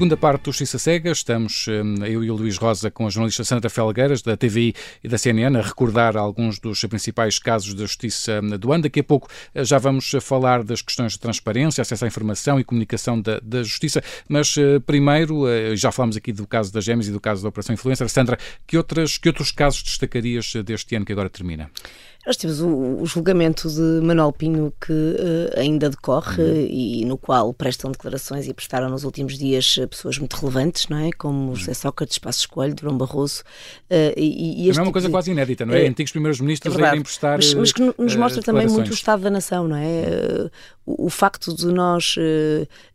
[0.00, 3.44] Segunda parte do Justiça Cega, estamos hum, eu e o Luís Rosa com a jornalista
[3.44, 4.72] Sandra Felgueiras, da TVI
[5.04, 8.84] e da CNN, a recordar alguns dos principais casos da Justiça hum, do ano.
[8.84, 12.64] Daqui a pouco eh, já vamos falar das questões de transparência, acesso à informação e
[12.64, 17.06] comunicação da, da Justiça, mas eh, primeiro, eh, já falamos aqui do caso das Gêmeas
[17.06, 18.08] e do caso da Operação Influencer.
[18.08, 21.70] Sandra, que, outras, que outros casos destacarias deste ano que agora termina?
[22.26, 26.66] Nós temos o, julgamento de Manuel Pinho que uh, ainda decorre uhum.
[26.68, 30.98] e no qual prestam declarações e prestaram nos últimos dias eh, pessoas muito relevantes, não
[30.98, 31.10] é?
[31.12, 31.56] Como uhum.
[31.56, 33.42] José Sócrates, Passos Coelho, Durão Barroso.
[33.90, 35.12] Uh, e, e é uma tipo coisa de...
[35.12, 35.86] quase inédita, não é?
[35.86, 37.38] Antigos primeiros ministros é irem prestar.
[37.38, 40.50] Mas, mas que nos mostra também muito o estado da nação, não é?
[40.84, 42.16] o, o, facto de nós,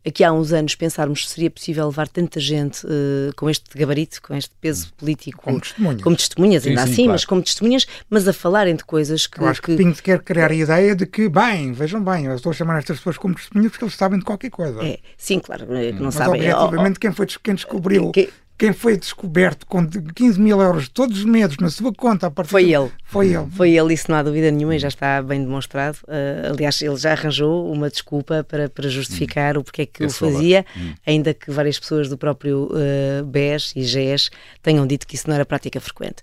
[0.06, 2.86] aqui há uns anos, pensarmos se seria possível levar tanta gente
[3.34, 7.12] com este gabarito, com este peso político, como testemunhas, como testemunhas ainda sim, assim, claro.
[7.12, 9.40] mas como testemunhas, mas a falarem de coisas coisas que.
[9.40, 12.34] Eu acho que, que Pinto quer criar a ideia de que, bem, vejam bem, eu
[12.34, 14.84] estou a chamar estas pessoas como testemunhas porque eles sabem de qualquer coisa.
[14.84, 16.52] É, sim, claro, que não Mas, sabem.
[16.52, 21.24] objetivamente, quem, foi, quem descobriu que, quem foi descoberto com 15 mil euros todos os
[21.24, 24.22] meses na sua conta a partir foi ele foi ele foi ele isso não há
[24.22, 28.68] dúvida nenhuma e já está bem demonstrado uh, aliás ele já arranjou uma desculpa para,
[28.70, 29.60] para justificar hum.
[29.60, 30.94] o porquê que o fazia hum.
[31.06, 34.30] ainda que várias pessoas do próprio uh, BES e GES
[34.62, 36.22] tenham dito que isso não era prática frequente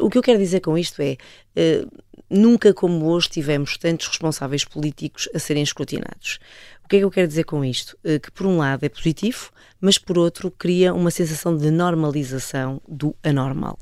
[0.00, 1.18] o que eu quero dizer com isto é
[1.56, 6.38] uh, nunca como hoje tivemos tantos responsáveis políticos a serem escrutinados
[6.84, 7.96] o que é que eu quero dizer com isto?
[8.02, 9.50] Que por um lado é positivo,
[9.84, 13.78] mas por outro cria uma sensação de normalização do anormal,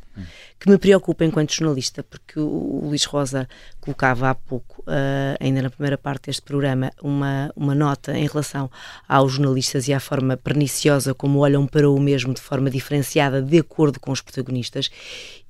[0.59, 3.49] que me preocupa enquanto jornalista, porque o, o Luís Rosa
[3.81, 8.69] colocava há pouco, uh, ainda na primeira parte deste programa, uma, uma nota em relação
[9.09, 13.61] aos jornalistas e à forma perniciosa como olham para o mesmo de forma diferenciada, de
[13.61, 14.91] acordo com os protagonistas,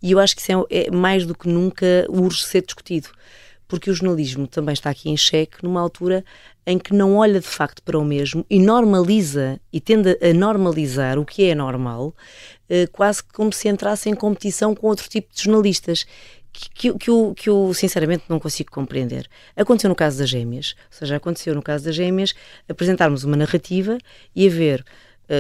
[0.03, 3.09] e eu acho que isso é, é mais do que nunca urge ser discutido
[3.73, 6.23] porque o jornalismo também está aqui em xeque numa altura
[6.67, 11.19] em que não olha de facto para o mesmo e normaliza e tende a normalizar
[11.19, 12.15] o que é normal,
[12.69, 16.07] eh, quase como se entrasse em competição com outro tipo de jornalistas.
[16.55, 19.27] Que, que, que, eu, que eu sinceramente não consigo compreender.
[19.57, 22.35] Aconteceu no caso das gêmeas, ou seja, aconteceu no caso das gêmeas
[22.69, 23.97] apresentarmos uma narrativa
[24.37, 24.85] e haver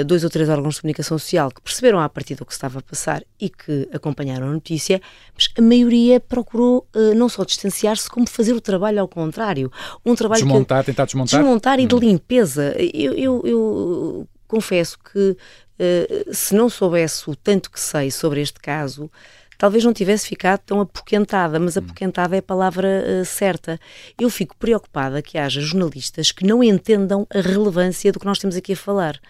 [0.07, 2.83] dois ou três órgãos de comunicação social que perceberam a partir do que estava a
[2.83, 5.01] passar e que acompanharam a notícia,
[5.35, 9.71] mas a maioria procurou uh, não só distanciar-se, como fazer o trabalho ao contrário.
[10.05, 11.41] Um trabalho desmontar, que, tentar desmontar.
[11.41, 11.99] Desmontar e de hum.
[11.99, 12.75] limpeza.
[12.79, 18.61] Eu, eu, eu confesso que uh, se não soubesse o tanto que sei sobre este
[18.61, 19.11] caso,
[19.59, 21.81] talvez não tivesse ficado tão apoquentada, mas hum.
[21.81, 23.79] apoquentada é a palavra uh, certa.
[24.21, 28.57] Eu fico preocupada que haja jornalistas que não entendam a relevância do que nós temos
[28.57, 29.21] aqui a falar.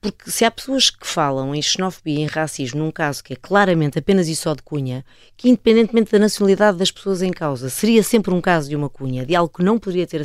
[0.00, 3.36] Porque se há pessoas que falam em xenofobia e em racismo num caso que é
[3.36, 5.04] claramente apenas e só de cunha,
[5.36, 9.24] que independentemente da nacionalidade das pessoas em causa, seria sempre um caso de uma cunha,
[9.24, 10.20] de algo que não poderia ter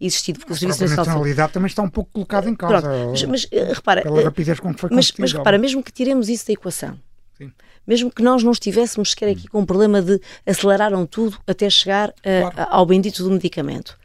[0.00, 0.38] existido.
[0.38, 1.04] Porque o Serviço Nacional...
[1.04, 2.80] A nacionalidade também está um pouco colocada em causa.
[2.80, 4.02] Pronto, mas, mas eh, repara...
[4.02, 6.98] Pela eh, rapidez com que foi mas, mas repara, mesmo que tiremos isso da equação,
[7.36, 7.52] Sim.
[7.86, 12.10] mesmo que nós não estivéssemos sequer aqui com o problema de aceleraram tudo até chegar
[12.24, 12.70] a, claro.
[12.70, 13.98] ao bendito do medicamento,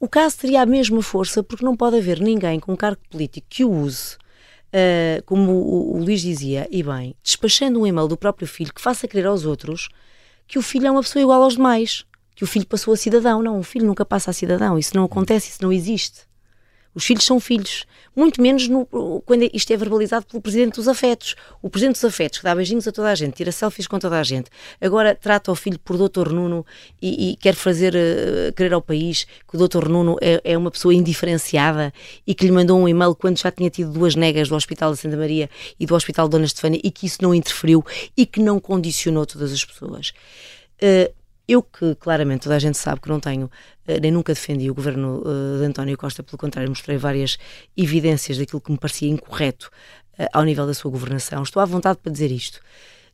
[0.00, 3.64] o caso teria a mesma força porque não pode haver ninguém com cargo político que
[3.64, 4.16] o use
[4.72, 8.80] uh, como o, o Luís dizia, e bem, despachando um e-mail do próprio filho que
[8.80, 9.88] faça crer aos outros
[10.46, 13.42] que o filho é uma pessoa igual aos demais, que o filho passou a cidadão.
[13.42, 16.20] Não, o filho nunca passa a cidadão, isso não acontece, isso não existe.
[16.96, 17.84] Os filhos são filhos.
[18.16, 18.86] Muito menos no,
[19.26, 21.36] quando isto é verbalizado pelo Presidente dos Afetos.
[21.60, 24.18] O Presidente dos Afetos, que dá beijinhos a toda a gente, tira selfies com toda
[24.18, 24.48] a gente,
[24.80, 26.64] agora trata o filho por Doutor Nuno
[27.00, 30.70] e, e quer fazer uh, crer ao país que o Doutor Nuno é, é, uma
[30.70, 31.92] pessoa indiferenciada
[32.26, 34.98] e que lhe mandou um e-mail quando já tinha tido duas negas do Hospital de
[34.98, 37.84] Santa Maria e do Hospital de Dona Estefânia e que isso não interferiu
[38.16, 40.14] e que não condicionou todas as pessoas.
[40.82, 41.12] Uh,
[41.48, 43.50] Eu que claramente toda a gente sabe que não tenho,
[43.86, 47.38] eh, nem nunca defendi o governo uh, de António Costa, pelo contrário, mostrei várias
[47.76, 49.70] evidências daquilo que me parecia incorreto
[50.18, 51.44] uh, ao nível da sua governação.
[51.44, 52.60] Estou à vontade para dizer isto.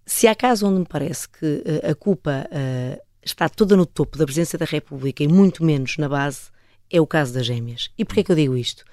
[0.07, 2.49] Se há caso onde me parece que a culpa
[3.23, 6.51] está toda no topo da presidência da República e muito menos na base,
[6.91, 7.89] é o caso das gêmeas.
[7.97, 8.85] E porquê que eu digo isto?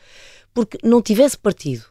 [0.54, 1.86] Porque não tivesse partido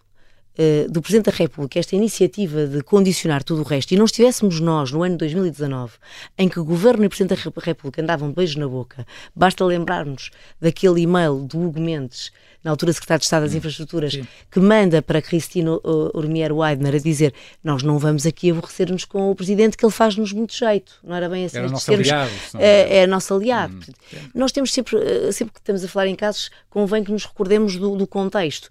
[0.59, 4.61] uh, do Presidente da República esta iniciativa de condicionar tudo o resto e não estivéssemos
[4.61, 5.95] nós no ano 2019
[6.37, 10.31] em que o Governo e o Presidente da República andavam beijos na boca, basta lembrarmos
[10.61, 14.27] daquele e-mail do Hugo Mendes, na altura Secretário de Estado das Infraestruturas, Sim.
[14.51, 19.31] que manda para Cristina uh, Urmier Weidner a dizer nós não vamos aqui aborrecer-nos com
[19.31, 20.95] o Presidente que ele faz-nos muito jeito.
[21.05, 21.59] Não era bem assim.
[21.59, 22.31] Era nosso aliado.
[22.59, 23.75] É, é nosso aliado.
[23.75, 24.99] Hum, nós temos sempre,
[25.33, 28.69] sempre que estamos a falar em casos, convém que nos recordemos do, do contexto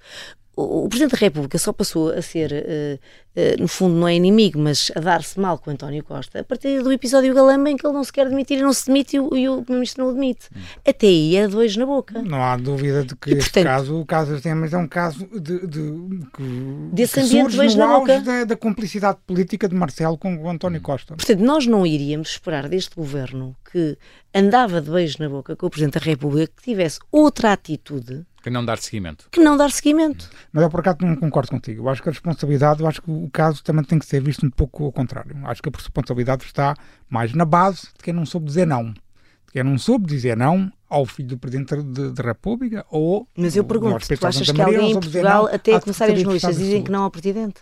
[0.57, 4.59] o Presidente da República só passou a ser, uh, uh, no fundo, não é inimigo,
[4.59, 7.93] mas a dar-se mal com António Costa a partir do episódio Galamba em que ele
[7.93, 10.13] não se quer demitir e não se demite e o, e o Primeiro-Ministro não o
[10.15, 10.47] demite.
[10.55, 10.59] Hum.
[10.83, 12.23] Até aí é dois na boca.
[12.23, 14.87] Não há dúvida de que e, este portanto, caso, o caso das temas, é um
[14.87, 16.43] caso de, de, que,
[16.91, 20.81] desse que ambiente surge no auge da, da, cumplicidade política de Marcelo com o António
[20.81, 21.15] Costa.
[21.15, 23.95] Portanto, nós não iríamos esperar deste governo que
[24.33, 28.53] andava de beijo na boca com o Presidente da República que tivesse outra atitude que
[28.53, 29.27] não dar seguimento.
[29.29, 30.29] Que não dar seguimento.
[30.51, 31.83] Mas eu por acaso não concordo contigo.
[31.83, 34.45] Eu acho que a responsabilidade, eu acho que o caso também tem que ser visto
[34.45, 35.37] um pouco ao contrário.
[35.37, 36.75] Eu acho que a responsabilidade está
[37.09, 38.91] mais na base de quem não soube dizer não.
[38.91, 41.75] De quem não soube dizer não ao filho do Presidente
[42.11, 43.27] da República ou...
[43.35, 46.83] Mas eu pergunto, tu achas que alguém em Portugal, até a começarem as jornalistas, dizem
[46.83, 47.55] que não ao Presidente?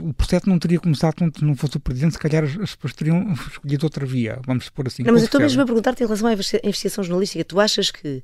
[0.00, 3.32] O processo não teria começado se não fosse o Presidente, se calhar as pessoas teriam
[3.32, 5.02] escolhido outra via, vamos supor assim.
[5.02, 7.44] Não, mas eu estou mesmo a perguntar-te em relação à investigação jornalística.
[7.44, 8.22] Tu achas que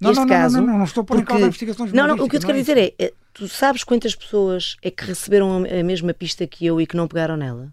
[0.00, 0.56] não, este não, caso...
[0.56, 1.28] Não, não, não, não estou por porque...
[1.28, 2.08] causa investigação jornalística.
[2.08, 4.76] Não, não, o que eu te quero é dizer é, é, tu sabes quantas pessoas
[4.82, 7.72] é que receberam a mesma pista que eu e que não pegaram nela?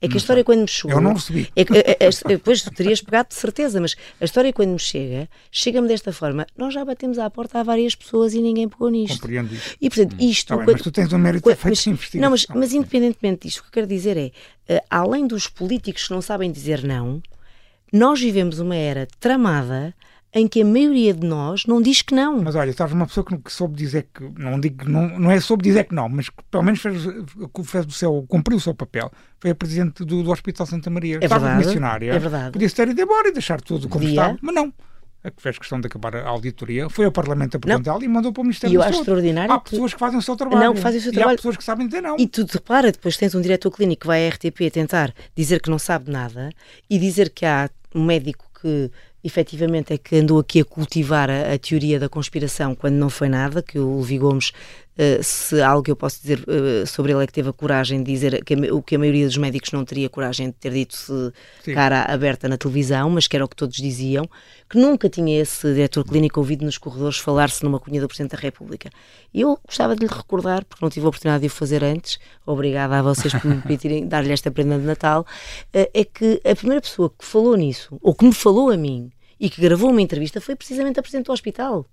[0.00, 0.44] É que não a história sei.
[0.44, 0.92] quando me chegou.
[0.92, 1.50] Eu não recebi.
[1.56, 5.28] É, é, é, depois tu terias pegado de certeza, mas a história quando me chega,
[5.50, 6.46] chega-me desta forma.
[6.56, 9.20] Nós já batemos à porta a várias pessoas e ninguém pegou nisto.
[9.20, 9.76] Compreendo isso.
[9.80, 10.30] E portanto, hum.
[10.30, 10.48] isto.
[10.48, 13.48] Tá bem, quando, mas tu tens um mérito quando, feito mas, Não, mas, mas independentemente
[13.48, 14.26] disso, o que eu quero dizer é,
[14.74, 17.20] uh, além dos políticos que não sabem dizer não,
[17.92, 19.94] nós vivemos uma era tramada
[20.32, 22.42] em que a maioria de nós não diz que não.
[22.42, 25.40] Mas olha, estás uma pessoa que, que soube dizer que não digo não, não é
[25.40, 27.02] soube dizer que não, mas que pelo menos fez,
[27.64, 29.10] fez o seu, cumpriu o seu papel.
[29.40, 31.16] Foi a presidente do, do Hospital Santa Maria.
[31.20, 32.12] É estava verdade, missionária.
[32.12, 32.52] É verdade.
[32.52, 34.20] Podia-se ter ido embora e deixar tudo como Podia.
[34.20, 34.72] estava, mas não.
[35.22, 38.32] A que fez questão de acabar a auditoria foi ao Parlamento a perguntar e mandou
[38.32, 40.64] para o Ministério e eu acho extraordinário Há pessoas que fazem o seu trabalho.
[40.64, 41.34] Não, que fazem o seu trabalho.
[41.34, 42.16] Há pessoas que sabem dizer não.
[42.18, 45.70] E tu repara, depois tens um diretor clínico que vai à RTP tentar dizer que
[45.70, 46.50] não sabe nada
[46.88, 48.90] e dizer que há um médico que
[49.22, 53.28] efetivamente é que andou aqui a cultivar a, a, teoria da conspiração quando não foi
[53.28, 54.52] nada, que o Levi Gomes,
[54.98, 58.12] uh, se algo eu posso dizer uh, sobre ele é que teve a coragem de
[58.12, 60.96] dizer que a, o que a maioria dos médicos não teria coragem de ter dito
[60.96, 64.28] se cara aberta na televisão, mas que era o que todos diziam,
[64.68, 68.38] que nunca tinha esse diretor clínico ouvido nos corredores falar-se numa cunha do Presidente da
[68.38, 68.90] República.
[69.32, 72.18] E eu gostava de lhe recordar, porque não tive a oportunidade de o fazer antes,
[72.44, 76.54] obrigada a vocês por me permitirem dar-lhe esta prenda de Natal, uh, é que a
[76.54, 80.02] primeira pessoa que falou nisso, ou que me falou a mim, e que gravou uma
[80.02, 81.86] entrevista foi precisamente a Presidente do Hospital.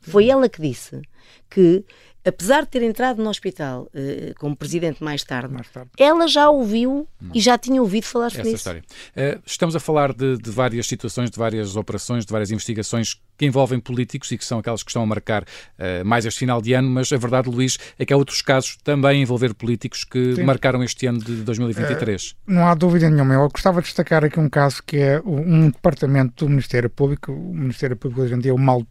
[0.00, 1.00] Foi ela que disse
[1.48, 1.84] que,
[2.24, 6.50] apesar de ter entrado no hospital uh, como Presidente mais tarde, mais tarde, ela já
[6.50, 7.30] ouviu Não.
[7.34, 8.56] e já tinha ouvido falar sobre Essa isso.
[8.56, 8.82] história.
[9.16, 13.46] Uh, estamos a falar de, de, várias situações, de várias operações, de várias investigações que
[13.46, 16.74] envolvem políticos e que são aquelas que estão a marcar uh, mais este final de
[16.74, 20.42] ano, mas a verdade, Luís, é que há outros casos também envolver políticos que Sim.
[20.42, 22.36] marcaram este ano de 2023.
[22.46, 23.32] não há dúvida nenhuma.
[23.32, 27.32] Eu gostava de destacar aqui um caso que é um departamento do Ministério Público.
[27.32, 28.86] O Ministério Público hoje em dia é o mal,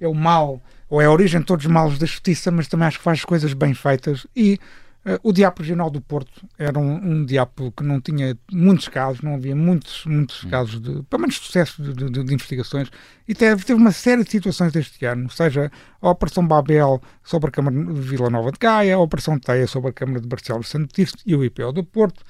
[0.00, 2.88] é o mal ou é a origem de todos os males da justiça, mas também
[2.88, 4.83] acho que faz coisas bem feitas e uh,
[5.22, 9.34] o Diapo Regional do Porto era um, um Diapo que não tinha muitos casos, não
[9.34, 10.48] havia muitos, muitos hum.
[10.48, 12.90] casos de, pelo menos sucesso de, de, de, investigações
[13.28, 17.52] e teve, teve uma série de situações deste ano, seja a Operação Babel sobre a
[17.52, 20.92] Câmara de Vila Nova de Gaia, a Operação Teia sobre a Câmara de Barcelos Santo
[20.94, 22.22] Tirso e o IPO do Porto,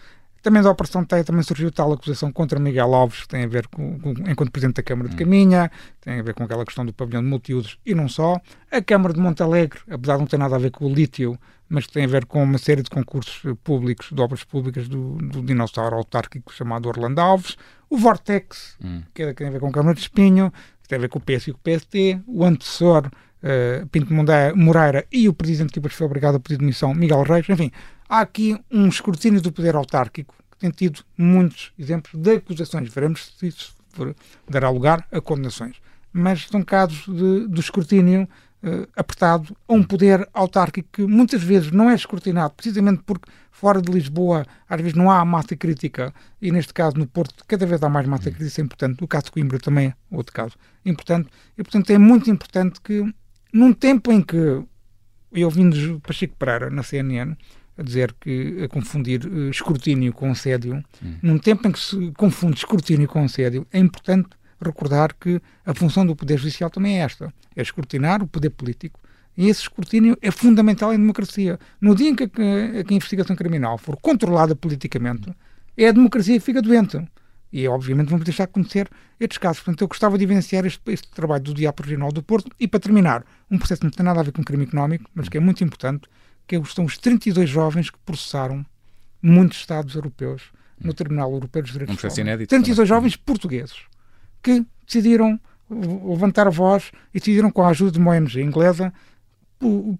[0.44, 3.66] também da Operação Teia também surgiu tal acusação contra Miguel Alves, que tem a ver
[3.68, 5.18] com, com enquanto Presidente da Câmara de hum.
[5.18, 5.70] Caminha,
[6.02, 8.38] tem a ver com aquela questão do pavilhão de multiusos e não só.
[8.70, 11.86] A Câmara de Montalegre, apesar de não ter nada a ver com o lítio, mas
[11.86, 15.96] tem a ver com uma série de concursos públicos, de obras públicas do, do dinossauro
[15.96, 17.56] autárquico chamado Orlando Alves.
[17.88, 19.02] O Vortex, hum.
[19.12, 21.08] que, é, que tem a ver com a Câmara de Espinho, que tem a ver
[21.08, 22.20] com o PS e com o PST.
[22.26, 26.94] O antecessor, uh, Pinto Moreira, e o Presidente que depois foi obrigado a pedir demissão,
[26.94, 27.48] Miguel Reis.
[27.48, 27.70] Enfim,
[28.08, 32.92] há aqui um escrutínio do poder autárquico que tem tido muitos exemplos de acusações.
[32.92, 33.74] Veremos se isso
[34.48, 35.76] dará lugar a condenações.
[36.12, 38.28] Mas são casos de, do escrutínio
[38.64, 43.80] uh, apertado a um poder autárquico que muitas vezes não é escrutinado, precisamente porque fora
[43.80, 47.82] de Lisboa às vezes não há massa crítica e neste caso no Porto cada vez
[47.82, 49.04] há mais massa crítica, isso é importante.
[49.04, 53.04] O caso de Coimbra também é outro caso importante e portanto é muito importante que
[53.52, 57.36] num tempo em que eu ouvindo Pacheco Pereira na CNN
[57.76, 61.14] a dizer que a confundir uh, escrutínio com assédio, hum.
[61.22, 64.28] num tempo em que se confunde escrutínio com assédio, é importante
[64.64, 69.00] recordar que a função do Poder Judicial também é esta: é escrutinar o poder político.
[69.36, 71.58] E esse escrutínio é fundamental em democracia.
[71.80, 75.28] No dia em que a, que a investigação criminal for controlada politicamente,
[75.76, 77.02] é a democracia que fica doente.
[77.52, 79.62] E, obviamente, vamos deixar de conhecer estes casos.
[79.62, 82.50] Portanto, eu gostava de evidenciar este, este trabalho do Diabo Regional do Porto.
[82.58, 85.28] E, para terminar, um processo que não tem nada a ver com crime económico, mas
[85.28, 86.08] que é muito importante,
[86.46, 88.64] que são os 32 jovens que processaram
[89.22, 90.50] muitos Estados europeus
[90.80, 92.18] no Tribunal Europeu dos Direitos Humanos.
[92.18, 92.50] Um inédito.
[92.50, 93.76] 32 jovens portugueses
[94.44, 98.92] que decidiram levantar a voz e decidiram, com a ajuda de uma ONG inglesa,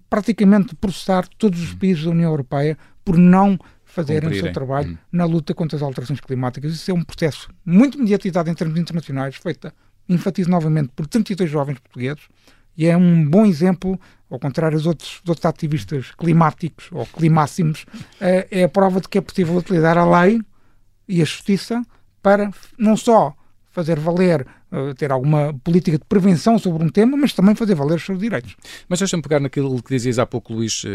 [0.09, 4.97] praticamente processar todos os países da União Europeia por não fazerem o seu trabalho hum.
[5.11, 6.73] na luta contra as alterações climáticas.
[6.73, 9.71] Isso é um processo muito mediatizado em termos internacionais, feito,
[10.07, 12.23] enfatizo novamente, por 32 jovens portugueses,
[12.77, 17.85] e é um bom exemplo, ao contrário dos outros, dos outros ativistas climáticos ou climáximos,
[18.19, 20.41] é, é a prova de que é possível utilizar a lei
[21.07, 21.81] e a justiça
[22.21, 23.33] para não só
[23.75, 27.97] fazer valer, uh, ter alguma política de prevenção sobre um tema, mas também fazer valer
[27.97, 28.55] os seus direitos.
[28.87, 30.87] Mas deixa-me pegar naquilo que dizias há pouco, Luís, uh,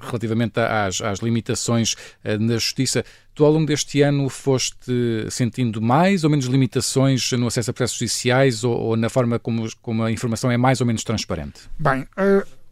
[0.00, 3.04] relativamente às, às limitações uh, na justiça.
[3.34, 4.92] Tu, ao longo deste ano, foste
[5.28, 9.68] sentindo mais ou menos limitações no acesso a processos judiciais ou, ou na forma como,
[9.82, 11.62] como, a informação é mais ou menos transparente?
[11.76, 12.06] Bem,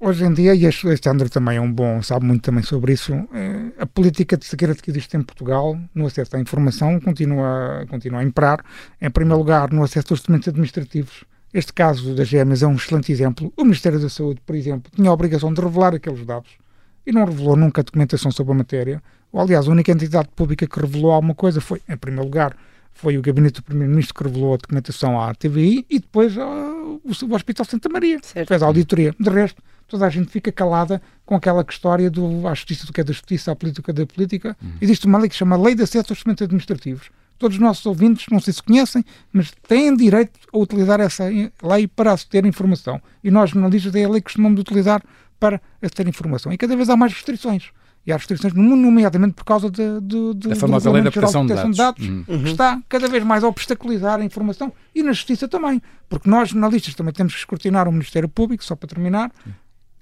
[0.04, 3.12] Hoje em dia, e este André também é um bom, sabe muito também sobre isso,
[3.12, 8.18] eh, a política de segredo que existe em Portugal no acesso à informação continua, continua
[8.18, 8.64] a imperar.
[9.00, 11.22] Em primeiro lugar, no acesso aos documentos administrativos.
[11.54, 13.52] Este caso da GEMES é um excelente exemplo.
[13.56, 16.50] O Ministério da Saúde, por exemplo, tinha a obrigação de revelar aqueles dados
[17.06, 19.00] e não revelou nunca documentação sobre a matéria.
[19.30, 22.56] Ou, aliás, a única entidade pública que revelou alguma coisa foi, em primeiro lugar,
[22.92, 27.34] foi o gabinete do Primeiro-Ministro que revelou a documentação à TVI e depois uh, o,
[27.34, 28.48] Hospital Santa Maria, certo.
[28.48, 29.14] fez a auditoria.
[29.18, 33.00] De resto, toda a gente fica calada com aquela história do a justiça do que
[33.00, 34.56] é da justiça, a política da política.
[34.62, 34.72] Uhum.
[34.80, 37.10] Existe uma lei que se chama Lei de Acesso aos Documentos Administrativos.
[37.38, 41.88] Todos os nossos ouvintes, não sei se conhecem, mas têm direito a utilizar essa lei
[41.88, 43.02] para aceder informação.
[43.24, 45.02] E nós, jornalistas, é a lei que costumamos utilizar
[45.40, 46.52] para aceder informação.
[46.52, 47.70] E cada vez há mais restrições.
[48.04, 51.10] E há restrições no mundo, nomeadamente por causa de, de, de, a famosa lei da
[51.10, 52.24] proteção de dados, de dados uhum.
[52.24, 55.80] que está cada vez mais a obstaculizar a informação e na justiça também.
[56.08, 59.30] Porque nós, jornalistas, também temos que escrutinar o Ministério Público, só para terminar,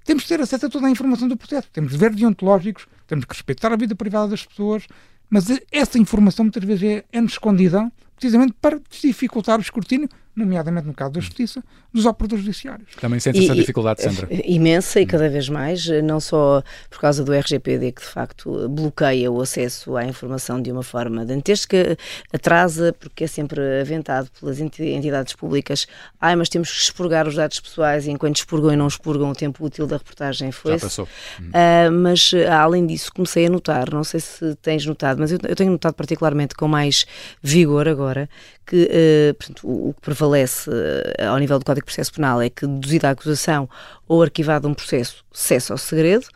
[0.05, 1.69] temos que ter acesso a toda a informação do processo.
[1.73, 4.87] Temos deveres deontológicos, temos que respeitar a vida privada das pessoas,
[5.29, 10.95] mas essa informação muitas vezes é, é escondida precisamente para dificultar o escrutínio nomeadamente no
[10.95, 11.63] caso da Justiça,
[11.93, 12.95] dos operadores judiciários.
[13.01, 14.29] Também sente essa dificuldade, Sandra?
[14.45, 19.31] Imensa e cada vez mais, não só por causa do RGPD, que de facto bloqueia
[19.31, 21.97] o acesso à informação de uma forma dantesca,
[22.33, 25.87] atrasa, porque é sempre aventado pelas entidades públicas.
[26.21, 29.35] Ai, mas temos que expurgar os dados pessoais e enquanto expurgam e não expurgam, o
[29.35, 30.73] tempo útil da reportagem foi.
[30.73, 31.05] Já passou.
[31.41, 35.57] Uh, mas, além disso, comecei a notar, não sei se tens notado, mas eu, eu
[35.57, 37.05] tenho notado particularmente com mais
[37.43, 38.29] vigor agora,
[38.71, 42.49] que uh, portanto, o, que prevalece uh, ao nível do Código de Processo Penal é
[42.49, 43.69] que, deduzida a acusação
[44.07, 46.27] ou arquivado um processo, cessa o segredo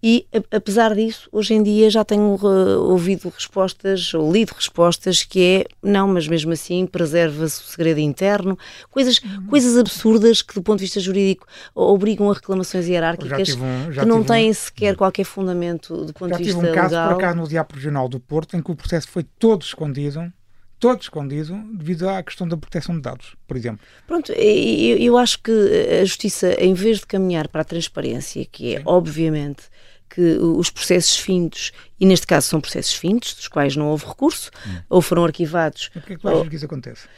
[0.00, 5.24] e, a, apesar disso, hoje em dia já tenho uh, ouvido respostas ou lido respostas
[5.24, 8.56] que é não, mas mesmo assim preserva-se o segredo interno,
[8.88, 9.46] coisas, uhum.
[9.48, 14.22] coisas absurdas que, do ponto de vista jurídico, obrigam a reclamações hierárquicas um, que não
[14.22, 14.54] têm um...
[14.54, 16.74] sequer qualquer fundamento do ponto de vista legal.
[16.74, 19.08] Já tive um caso por cá no Diabo Regional do Porto em que o processo
[19.08, 20.32] foi todo escondido
[20.80, 23.86] todo escondido devido à questão da proteção de dados, por exemplo.
[24.06, 25.52] Pronto, eu, eu acho que
[26.00, 28.84] a justiça, em vez de caminhar para a transparência, que é Sim.
[28.86, 29.64] obviamente
[30.08, 34.50] que os processos findos, e neste caso são processos findos, dos quais não houve recurso,
[34.66, 34.78] hum.
[34.88, 35.90] ou foram arquivados.
[35.94, 37.08] O que é que achas que isso acontece?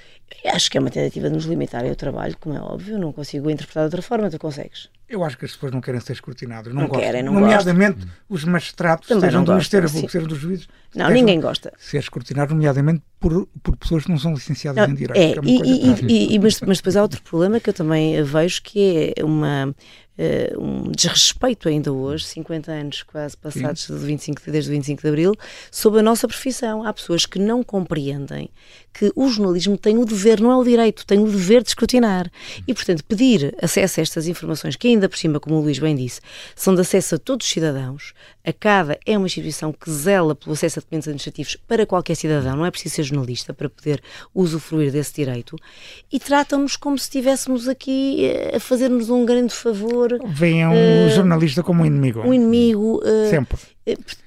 [0.44, 3.48] Acho que é uma tentativa de nos limitar ao trabalho, como é óbvio, não consigo
[3.48, 4.90] interpretar de outra forma, tu consegues.
[5.12, 7.04] Eu acho que as pessoas não querem ser escrutinadas, não, não gostam.
[7.04, 8.14] Querem, não nomeadamente gostam.
[8.30, 10.68] os magistrados, Também sejam do Ministério Público, sejam dos juízes.
[10.94, 11.70] Não, ninguém gosta.
[11.78, 15.18] Ser escrutinados, nomeadamente por, por pessoas que não são licenciadas não, em Direito.
[15.18, 18.62] É, é e, e, e, mas, mas depois há outro problema que eu também vejo,
[18.62, 19.74] que é uma
[20.18, 25.08] uh, um desrespeito ainda hoje, 50 anos quase passados de 25, desde o 25 de
[25.08, 25.34] Abril,
[25.70, 26.84] sobre a nossa profissão.
[26.86, 28.50] Há pessoas que não compreendem
[28.92, 32.30] que o jornalismo tem o dever, não é o direito, tem o dever de escrutinar.
[32.66, 35.96] E, portanto, pedir acesso a estas informações, que ainda por cima, como o Luís bem
[35.96, 36.20] disse,
[36.54, 38.12] são de acesso a todos os cidadãos,
[38.44, 42.56] a CADA é uma instituição que zela pelo acesso a documentos administrativos para qualquer cidadão,
[42.56, 44.02] não é preciso ser jornalista para poder
[44.34, 45.56] usufruir desse direito
[46.10, 50.01] e tratam-nos como se estivéssemos aqui uh, a fazer-nos um grande favor.
[50.26, 52.20] Veem uh, o jornalista como um inimigo.
[52.20, 53.00] Um inimigo.
[53.30, 53.58] Sempre.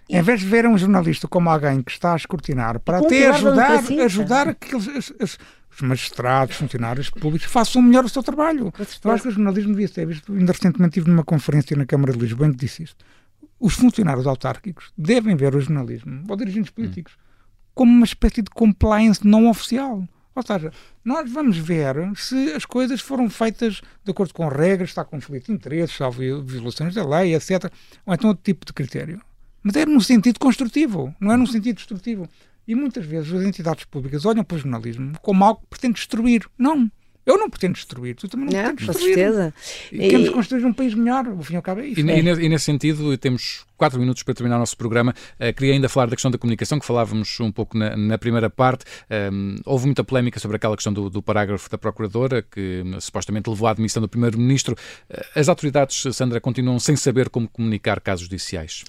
[0.09, 3.83] em vez de ver um jornalista como alguém que está a escrutinar para até ajudar,
[4.05, 5.37] ajudar aqueles, as,
[5.75, 8.73] os magistrados, funcionários públicos façam melhor o seu trabalho.
[9.03, 10.31] Eu acho que o jornalismo devia ser visto.
[10.31, 13.03] Ainda recentemente estive numa conferência na Câmara de Lisboa em que disse isto.
[13.59, 17.47] Os funcionários autárquicos devem ver o jornalismo, ou dirigentes políticos, hum.
[17.73, 20.07] como uma espécie de compliance não oficial.
[20.35, 20.71] Ou seja,
[21.03, 25.45] nós vamos ver se as coisas foram feitas de acordo com regras, está com conflito
[25.45, 27.71] de interesses, há violações da lei, etc.
[28.05, 29.21] Ou então outro tipo de critério.
[29.63, 32.29] Mas é num sentido construtivo, não é num sentido destrutivo.
[32.67, 36.45] E muitas vezes as entidades públicas olham para o jornalismo como algo que pretende destruir.
[36.57, 36.91] Não.
[37.25, 39.15] Eu não pretendo destruir, tu também não, não pretendes destruir.
[39.15, 39.53] certeza.
[39.91, 42.01] E queremos construir um país melhor, ao fim e ao cabo é isso.
[42.01, 42.19] E, é.
[42.19, 45.13] e, nesse sentido, temos quatro minutos para terminar o nosso programa.
[45.39, 48.49] Uh, queria ainda falar da questão da comunicação, que falávamos um pouco na, na primeira
[48.49, 48.85] parte.
[49.33, 53.49] Um, houve muita polémica sobre aquela questão do, do, parágrafo da Procuradora, que um, supostamente
[53.49, 54.75] levou à admissão do Primeiro-Ministro.
[55.09, 58.83] Uh, as autoridades, Sandra, continuam sem saber como comunicar casos judiciais.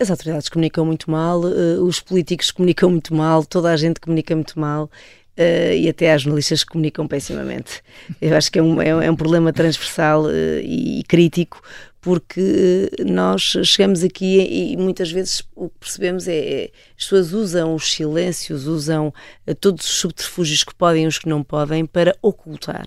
[0.00, 4.34] As autoridades comunicam muito mal, eh, os políticos comunicam muito mal, toda a gente comunica
[4.34, 4.90] muito mal.
[5.36, 7.82] Uh, e até as jornalistas que comunicam pessimamente.
[8.22, 11.60] Eu acho que é um, é um é problema transversal uh, e crítico,
[12.04, 17.74] porque nós chegamos aqui e muitas vezes o que percebemos é, é as pessoas usam
[17.74, 19.12] os silêncios, usam
[19.58, 22.86] todos os subterfúgios que podem e os que não podem para ocultar.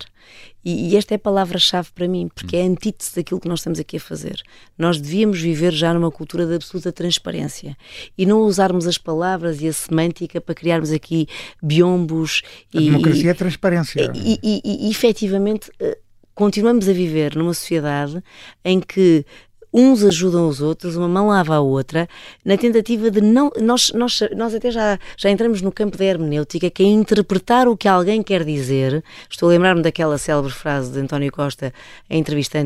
[0.64, 3.58] E, e esta é a palavra-chave para mim, porque é a antítese daquilo que nós
[3.58, 4.40] estamos aqui a fazer.
[4.76, 7.76] Nós devíamos viver já numa cultura de absoluta transparência
[8.16, 11.26] e não usarmos as palavras e a semântica para criarmos aqui
[11.60, 12.42] biombos.
[12.72, 14.12] A e, democracia é transparência.
[14.14, 15.98] E, e, e, e efetivamente eh,
[16.38, 18.22] continuamos a viver numa sociedade
[18.64, 19.26] em que
[19.74, 22.08] uns ajudam os outros, uma mão lava a outra,
[22.44, 23.50] na tentativa de não.
[23.60, 27.76] Nós, nós, nós até já, já entramos no campo da hermenêutica, que é interpretar o
[27.76, 29.02] que alguém quer dizer.
[29.28, 31.74] Estou a lembrar-me daquela célebre frase de António Costa
[32.08, 32.56] em entrevista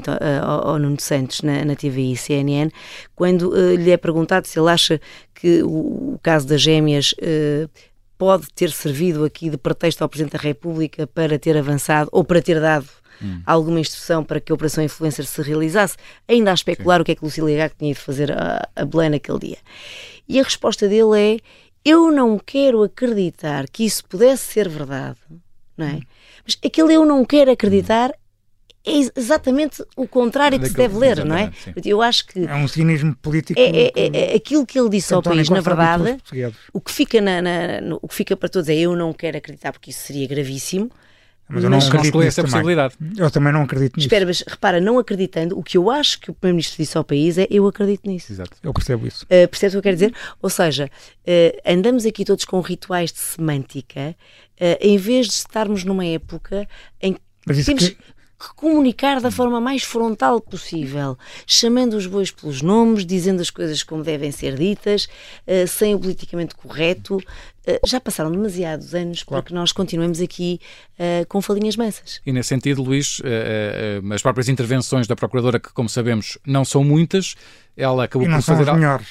[0.42, 2.70] ao, ao Nuno Santos na, na TVI CNN,
[3.16, 5.00] quando uh, lhe é perguntado se ele acha
[5.34, 7.14] que o, o caso das gêmeas.
[7.14, 7.70] Uh,
[8.18, 12.40] pode ter servido aqui de pretexto ao Presidente da República para ter avançado ou para
[12.40, 12.86] ter dado
[13.20, 13.42] hum.
[13.44, 15.96] alguma instrução para que a Operação Influencer se realizasse,
[16.28, 17.02] ainda a especular Sim.
[17.02, 19.58] o que é que Lucília Gago tinha de fazer a, a Belém naquele dia.
[20.28, 21.38] E a resposta dele é:
[21.84, 25.18] eu não quero acreditar que isso pudesse ser verdade,
[25.76, 25.94] não é?
[25.94, 26.02] Hum.
[26.44, 28.14] Mas aquele eu não quero acreditar hum.
[28.84, 31.52] é exatamente o contrário que se deve ler, não é?
[31.52, 31.72] Sim.
[31.84, 32.44] Eu acho que.
[32.44, 33.58] É um cinismo político.
[33.58, 36.18] É, é, é, é aquilo que ele disse ao país, na verdade,
[36.72, 39.36] o que, fica na, na, no, o que fica para todos é eu não quero
[39.36, 40.90] acreditar porque isso seria gravíssimo.
[41.53, 42.94] Mas eu não acredito nisso essa possibilidade.
[43.16, 44.07] Eu também não acredito nisso.
[44.07, 47.38] Espera, mas repara, não acreditando, o que eu acho que o Primeiro-Ministro disse ao país
[47.38, 48.32] é eu acredito nisso.
[48.32, 49.24] Exato, eu percebo isso.
[49.26, 50.14] Uh, percebes o que eu quero dizer?
[50.40, 54.16] Ou seja, uh, andamos aqui todos com rituais de semântica,
[54.61, 56.66] uh, em vez de estarmos numa época
[57.00, 57.88] em que temos...
[57.88, 57.96] Que
[58.42, 63.84] que comunicar da forma mais frontal possível, chamando os bois pelos nomes, dizendo as coisas
[63.84, 65.05] como devem ser ditas,
[65.46, 67.18] uh, sem o politicamente correto.
[67.66, 69.42] Uh, já passaram demasiados anos claro.
[69.42, 70.60] para que nós continuemos aqui
[70.98, 72.20] uh, com falinhas mansas.
[72.26, 73.20] E nesse sentido, Luís,
[74.12, 77.34] as próprias intervenções da Procuradora, que como sabemos não são muitas,
[77.76, 78.66] ela acabou por, fazer,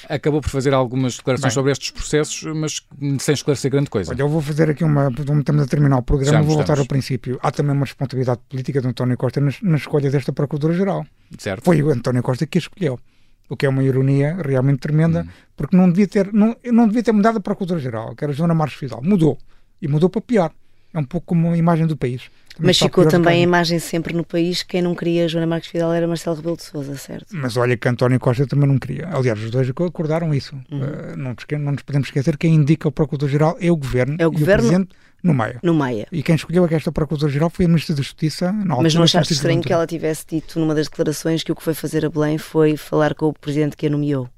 [0.08, 2.80] acabou por fazer algumas declarações Bem, sobre estes processos, mas
[3.18, 4.12] sem esclarecer grande coisa.
[4.12, 5.08] Olha, eu vou fazer aqui uma.
[5.08, 7.38] Estamos a terminar o programa, Já vou voltar ao princípio.
[7.42, 11.04] Há também uma responsabilidade política de António Costa na, na escolha desta Procuradora-Geral.
[11.38, 11.64] Certo.
[11.64, 13.00] Foi o António Costa que a escolheu.
[13.48, 15.28] O que é uma ironia realmente tremenda, hum.
[15.56, 18.54] porque não devia ter, não, não devia ter mudado a Procuradora-Geral, que era a Joana
[18.54, 19.02] Marques Fidal.
[19.02, 19.38] Mudou.
[19.80, 20.52] E mudou para pior.
[20.94, 22.30] É um pouco como a imagem do país.
[22.58, 24.62] Mas ficou também a imagem sempre no país.
[24.62, 27.28] Quem não queria Joana Marques Fidal era Marcelo Rebelo de Sousa, certo?
[27.32, 29.08] Mas olha que António Costa também não queria.
[29.10, 30.54] Aliás, os dois acordaram isso.
[30.70, 30.80] Uhum.
[30.80, 34.26] Uh, não, nos, não, nos podemos esquecer quem indica o Procurador-Geral é o Governo é
[34.26, 34.64] o e governo...
[34.64, 35.60] o Presidente no Maia.
[35.62, 36.06] No Maia.
[36.10, 38.50] E quem escolheu esta Procuradora-Geral foi a Ministra da Justiça.
[38.52, 41.62] Na Mas não achaste estranho que ela tivesse dito numa das declarações que o que
[41.62, 44.28] foi fazer a Belém foi falar com o Presidente que a nomeou?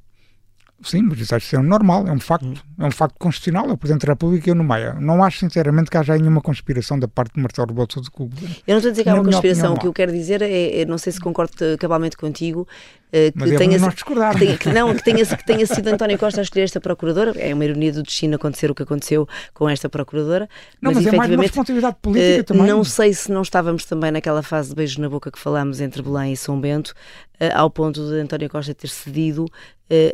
[0.83, 2.55] Sim, mas isso acho que é normal, é um facto, hum.
[2.79, 4.95] é um facto constitucional, é o Presidente da República e eu no Maia.
[4.95, 8.31] Não acho sinceramente que haja nenhuma conspiração da parte de Marcelo Rebelo de o
[8.67, 10.81] Eu não estou a dizer que há uma conspiração, o que eu quero dizer é,
[10.81, 12.69] é, não sei se concordo cabalmente contigo,
[13.15, 14.37] que Mas tenha, nós discordar.
[14.37, 17.33] Que, que, não, que tenha, que tenha sido António Costa a escolher esta procuradora.
[17.37, 20.49] É uma ironia do destino acontecer o que aconteceu com esta procuradora.
[20.83, 22.67] Não, mas, mas é mais uma responsabilidade política uh, também.
[22.67, 26.03] Não sei se não estávamos também naquela fase de beijo na boca que falámos entre
[26.03, 26.91] Belém e São Bento,
[27.41, 29.47] uh, ao ponto de António Costa ter cedido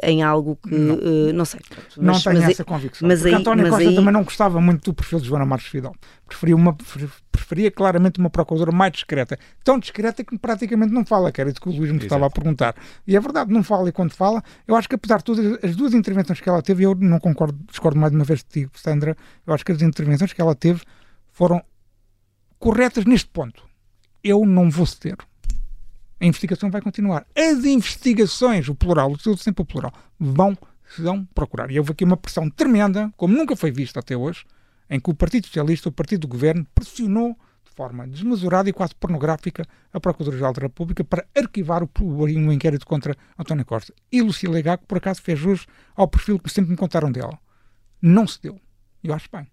[0.03, 1.61] em algo que não, uh, não sei.
[1.97, 3.09] Mas, não tenho mas essa convicção.
[3.09, 3.95] Mas aí, António Costa aí...
[3.95, 5.95] também não gostava muito do perfil de Joana Marques Fidal.
[6.27, 6.77] Preferia uma,
[7.51, 9.37] preferia claramente uma procuradora mais discreta.
[9.65, 12.05] Tão discreta que praticamente não fala, que era isso que o Luís me Exato.
[12.05, 12.77] estava a perguntar.
[13.07, 15.75] E é verdade, não fala e quando fala, eu acho que apesar de todas as
[15.75, 19.17] duas intervenções que ela teve, eu não concordo, discordo mais uma vez de ti, Sandra,
[19.45, 20.83] eu acho que as intervenções que ela teve
[21.33, 21.61] foram
[22.59, 23.65] corretas neste ponto.
[24.23, 25.17] Eu não vou ceder.
[26.21, 27.27] A investigação vai continuar.
[27.37, 30.57] As investigações, o plural, o sempre o plural, vão,
[30.99, 31.71] vão procurar.
[31.71, 34.45] E houve aqui uma pressão tremenda, como nunca foi vista até hoje,
[34.91, 38.95] em que o Partido Socialista, o Partido do Governo, pressionou de forma desmesurada e quase
[38.97, 43.95] pornográfica a Procuradoria-Geral da República para arquivar o, um inquérito contra António Costa.
[44.11, 47.39] E Lucília Legaco, por acaso, fez jus ao perfil que sempre me contaram dela.
[48.03, 48.61] Não se deu.
[49.03, 49.47] Eu acho bem.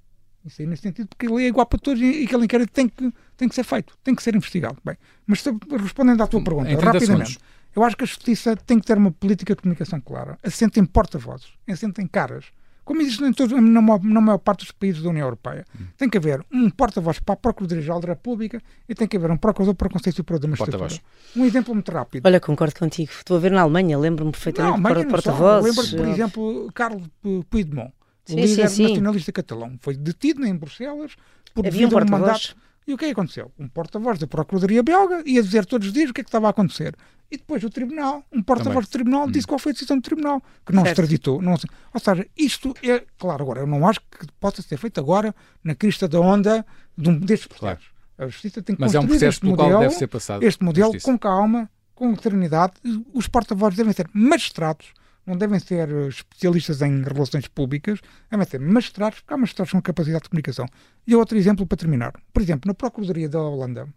[0.47, 3.13] Isso aí nesse sentido, porque ele é igual para todos e aquele inquérito tem que,
[3.35, 4.77] tem que ser feito, tem que ser investigado.
[4.83, 5.43] Bem, mas
[5.81, 7.39] respondendo à tua pergunta, rapidamente, segundos.
[7.75, 10.85] eu acho que a justiça tem que ter uma política de comunicação clara, assente em
[10.85, 12.45] porta-vozes, assente em caras,
[12.87, 15.65] como existe em todo, na, maior, na maior parte dos países da União Europeia.
[15.75, 15.87] Hum.
[15.97, 19.35] Tem que haver um porta-voz para a Procuradoria-Geral da República e tem que haver um
[19.35, 20.95] procurador para o Conselho Superior da Magistratura.
[21.35, 22.25] Um exemplo muito rápido.
[22.25, 23.11] Olha, concordo contigo.
[23.11, 25.75] Estou a ver na Alemanha, lembro-me perfeitamente de porta-vozes.
[25.75, 27.03] Lembro-me, por exemplo, Carlos
[27.49, 27.91] Puigdemont
[28.23, 28.83] sim, líder sim, sim.
[28.83, 29.77] nacionalista catalão.
[29.81, 31.11] Foi detido em Bruxelas
[31.53, 32.55] por Havia um, mandato.
[32.87, 33.51] E o que é que aconteceu?
[33.59, 36.47] Um porta-voz da Procuradoria Belga ia dizer todos os dias o que é que estava
[36.47, 36.95] a acontecer.
[37.29, 39.31] E depois o Tribunal, um porta-voz do Tribunal, hum.
[39.31, 41.01] disse qual foi a decisão do Tribunal, que não certo.
[41.01, 41.41] extraditou.
[41.41, 45.35] Não, ou seja, isto é, claro, agora, eu não acho que possa ser feito agora
[45.61, 46.65] na crista da onda
[46.97, 47.87] de um destes processos.
[47.87, 47.97] Claro.
[48.17, 50.43] A Justiça tem que Mas é um processo pelo modelo, qual deve ser passado.
[50.43, 52.73] Este modelo, com calma, com serenidade,
[53.13, 54.93] os porta-vozes devem ser magistrados
[55.27, 57.99] não devem ser especialistas em relações públicas,
[58.31, 60.65] devem ser magistrados, porque há magistrados com capacidade de comunicação.
[61.05, 62.13] E outro exemplo para terminar.
[62.33, 63.89] Por exemplo, na Procuradoria da Holanda,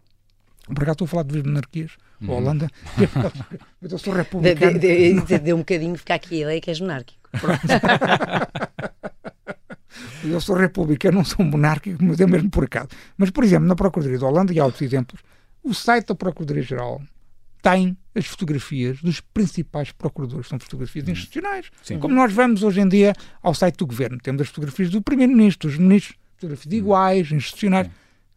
[0.67, 2.33] por acaso estou a falar de duas monarquias, uhum.
[2.33, 2.67] a Holanda,
[3.81, 4.77] mas eu sou republicano.
[4.77, 7.21] Deu de, de um bocadinho ficar aqui a ideia que és monárquico.
[10.25, 12.89] eu sou republicano, não sou monárquico, mas é mesmo por acaso.
[13.17, 15.21] Mas, por exemplo, na Procuradoria da Holanda, e há outros exemplos,
[15.63, 17.01] o site da Procuradoria-Geral
[17.61, 20.47] tem as fotografias dos principais procuradores.
[20.47, 21.11] São fotografias hum.
[21.11, 21.71] institucionais.
[21.83, 21.99] Sim.
[21.99, 24.17] Como nós vamos hoje em dia ao site do governo.
[24.21, 26.77] Temos as fotografias do primeiro-ministro, dos ministros, fotografias hum.
[26.77, 27.87] iguais, institucionais.
[27.87, 27.93] Sim.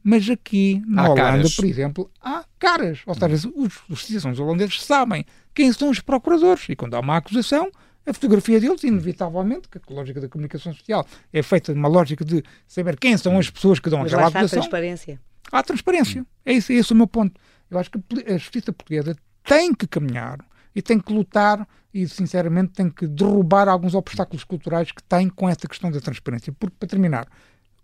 [0.07, 1.57] Mas aqui, na há Holanda, caras.
[1.57, 3.01] por exemplo, há caras.
[3.07, 3.53] Ou seja, hum.
[3.57, 6.69] os, os cidadãos holandeses sabem quem são os procuradores.
[6.69, 7.71] E quando há uma acusação,
[8.07, 12.43] a fotografia deles, inevitavelmente, que a lógica da comunicação social é feita numa lógica de
[12.67, 14.59] saber quem são as pessoas que dão Mas aquela acusação.
[14.59, 15.21] Há transparência.
[15.51, 16.27] Há transparência.
[16.45, 17.41] É esse, é esse o meu ponto.
[17.71, 20.45] Eu acho que a justiça portuguesa tem que caminhar
[20.75, 25.49] e tem que lutar e, sinceramente, tem que derrubar alguns obstáculos culturais que tem com
[25.49, 26.53] essa questão da transparência.
[26.53, 27.29] Porque, para terminar,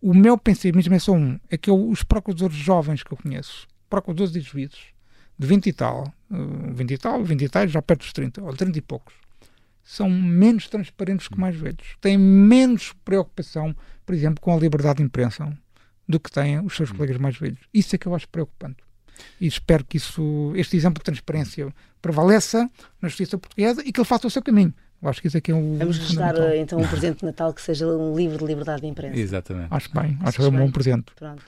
[0.01, 3.68] o meu pensamento é só um: é que eu, os procuradores jovens que eu conheço,
[3.89, 4.89] procuradores e juízes,
[5.39, 8.43] de 20 e tal, 20 eh, e tal, 20 e tal, já perto dos 30,
[8.43, 9.14] ou 30 e poucos,
[9.85, 11.97] são menos transparentes que mais velhos.
[12.01, 13.74] Têm menos preocupação,
[14.05, 15.57] por exemplo, com a liberdade de imprensa
[16.09, 17.61] do que têm os seus colegas mais velhos.
[17.72, 18.83] Isso é que eu acho preocupante
[19.41, 22.68] e espero que isso, este exemplo de transparência prevaleça
[23.01, 24.73] na justiça portuguesa e que ele faça o seu caminho.
[25.03, 25.79] Eu acho que isso aqui é, é o.
[25.79, 29.18] Vamos registrar então um presente de Natal que seja um livro de liberdade de imprensa.
[29.18, 29.68] Exatamente.
[29.71, 31.07] Acho bem, acho que é um bom presente.
[31.16, 31.43] Pronto.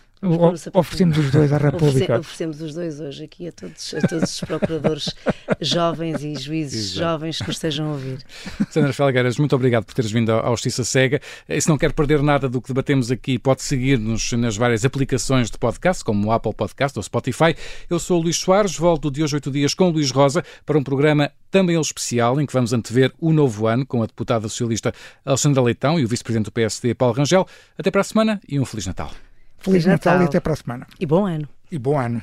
[0.72, 2.20] Oferecemos os dois à República.
[2.20, 5.14] Oferecemos os dois hoje aqui a todos, a todos os procuradores
[5.60, 6.98] jovens e juízes Exato.
[7.00, 8.18] jovens que nos estejam a ouvir.
[8.70, 11.20] Sandra Felgueiras, muito obrigado por teres vindo à Justiça Cega.
[11.48, 15.50] E se não quer perder nada do que debatemos aqui, pode seguir-nos nas várias aplicações
[15.50, 17.56] de podcast, como o Apple Podcast ou Spotify.
[17.90, 20.78] Eu sou o Luís Soares, volto de hoje oito dias com o Luís Rosa para
[20.78, 24.48] um programa também ele especial, em que vamos antever o novo ano com a deputada
[24.48, 24.94] socialista
[25.24, 27.46] Alexandra Leitão e o vice-presidente do PSD, Paulo Rangel.
[27.76, 29.10] Até para a semana e um Feliz Natal.
[29.62, 30.86] Feliz, Natal, Natal e até para a semana.
[30.98, 31.48] E bom ano.
[31.70, 32.22] E bom ano.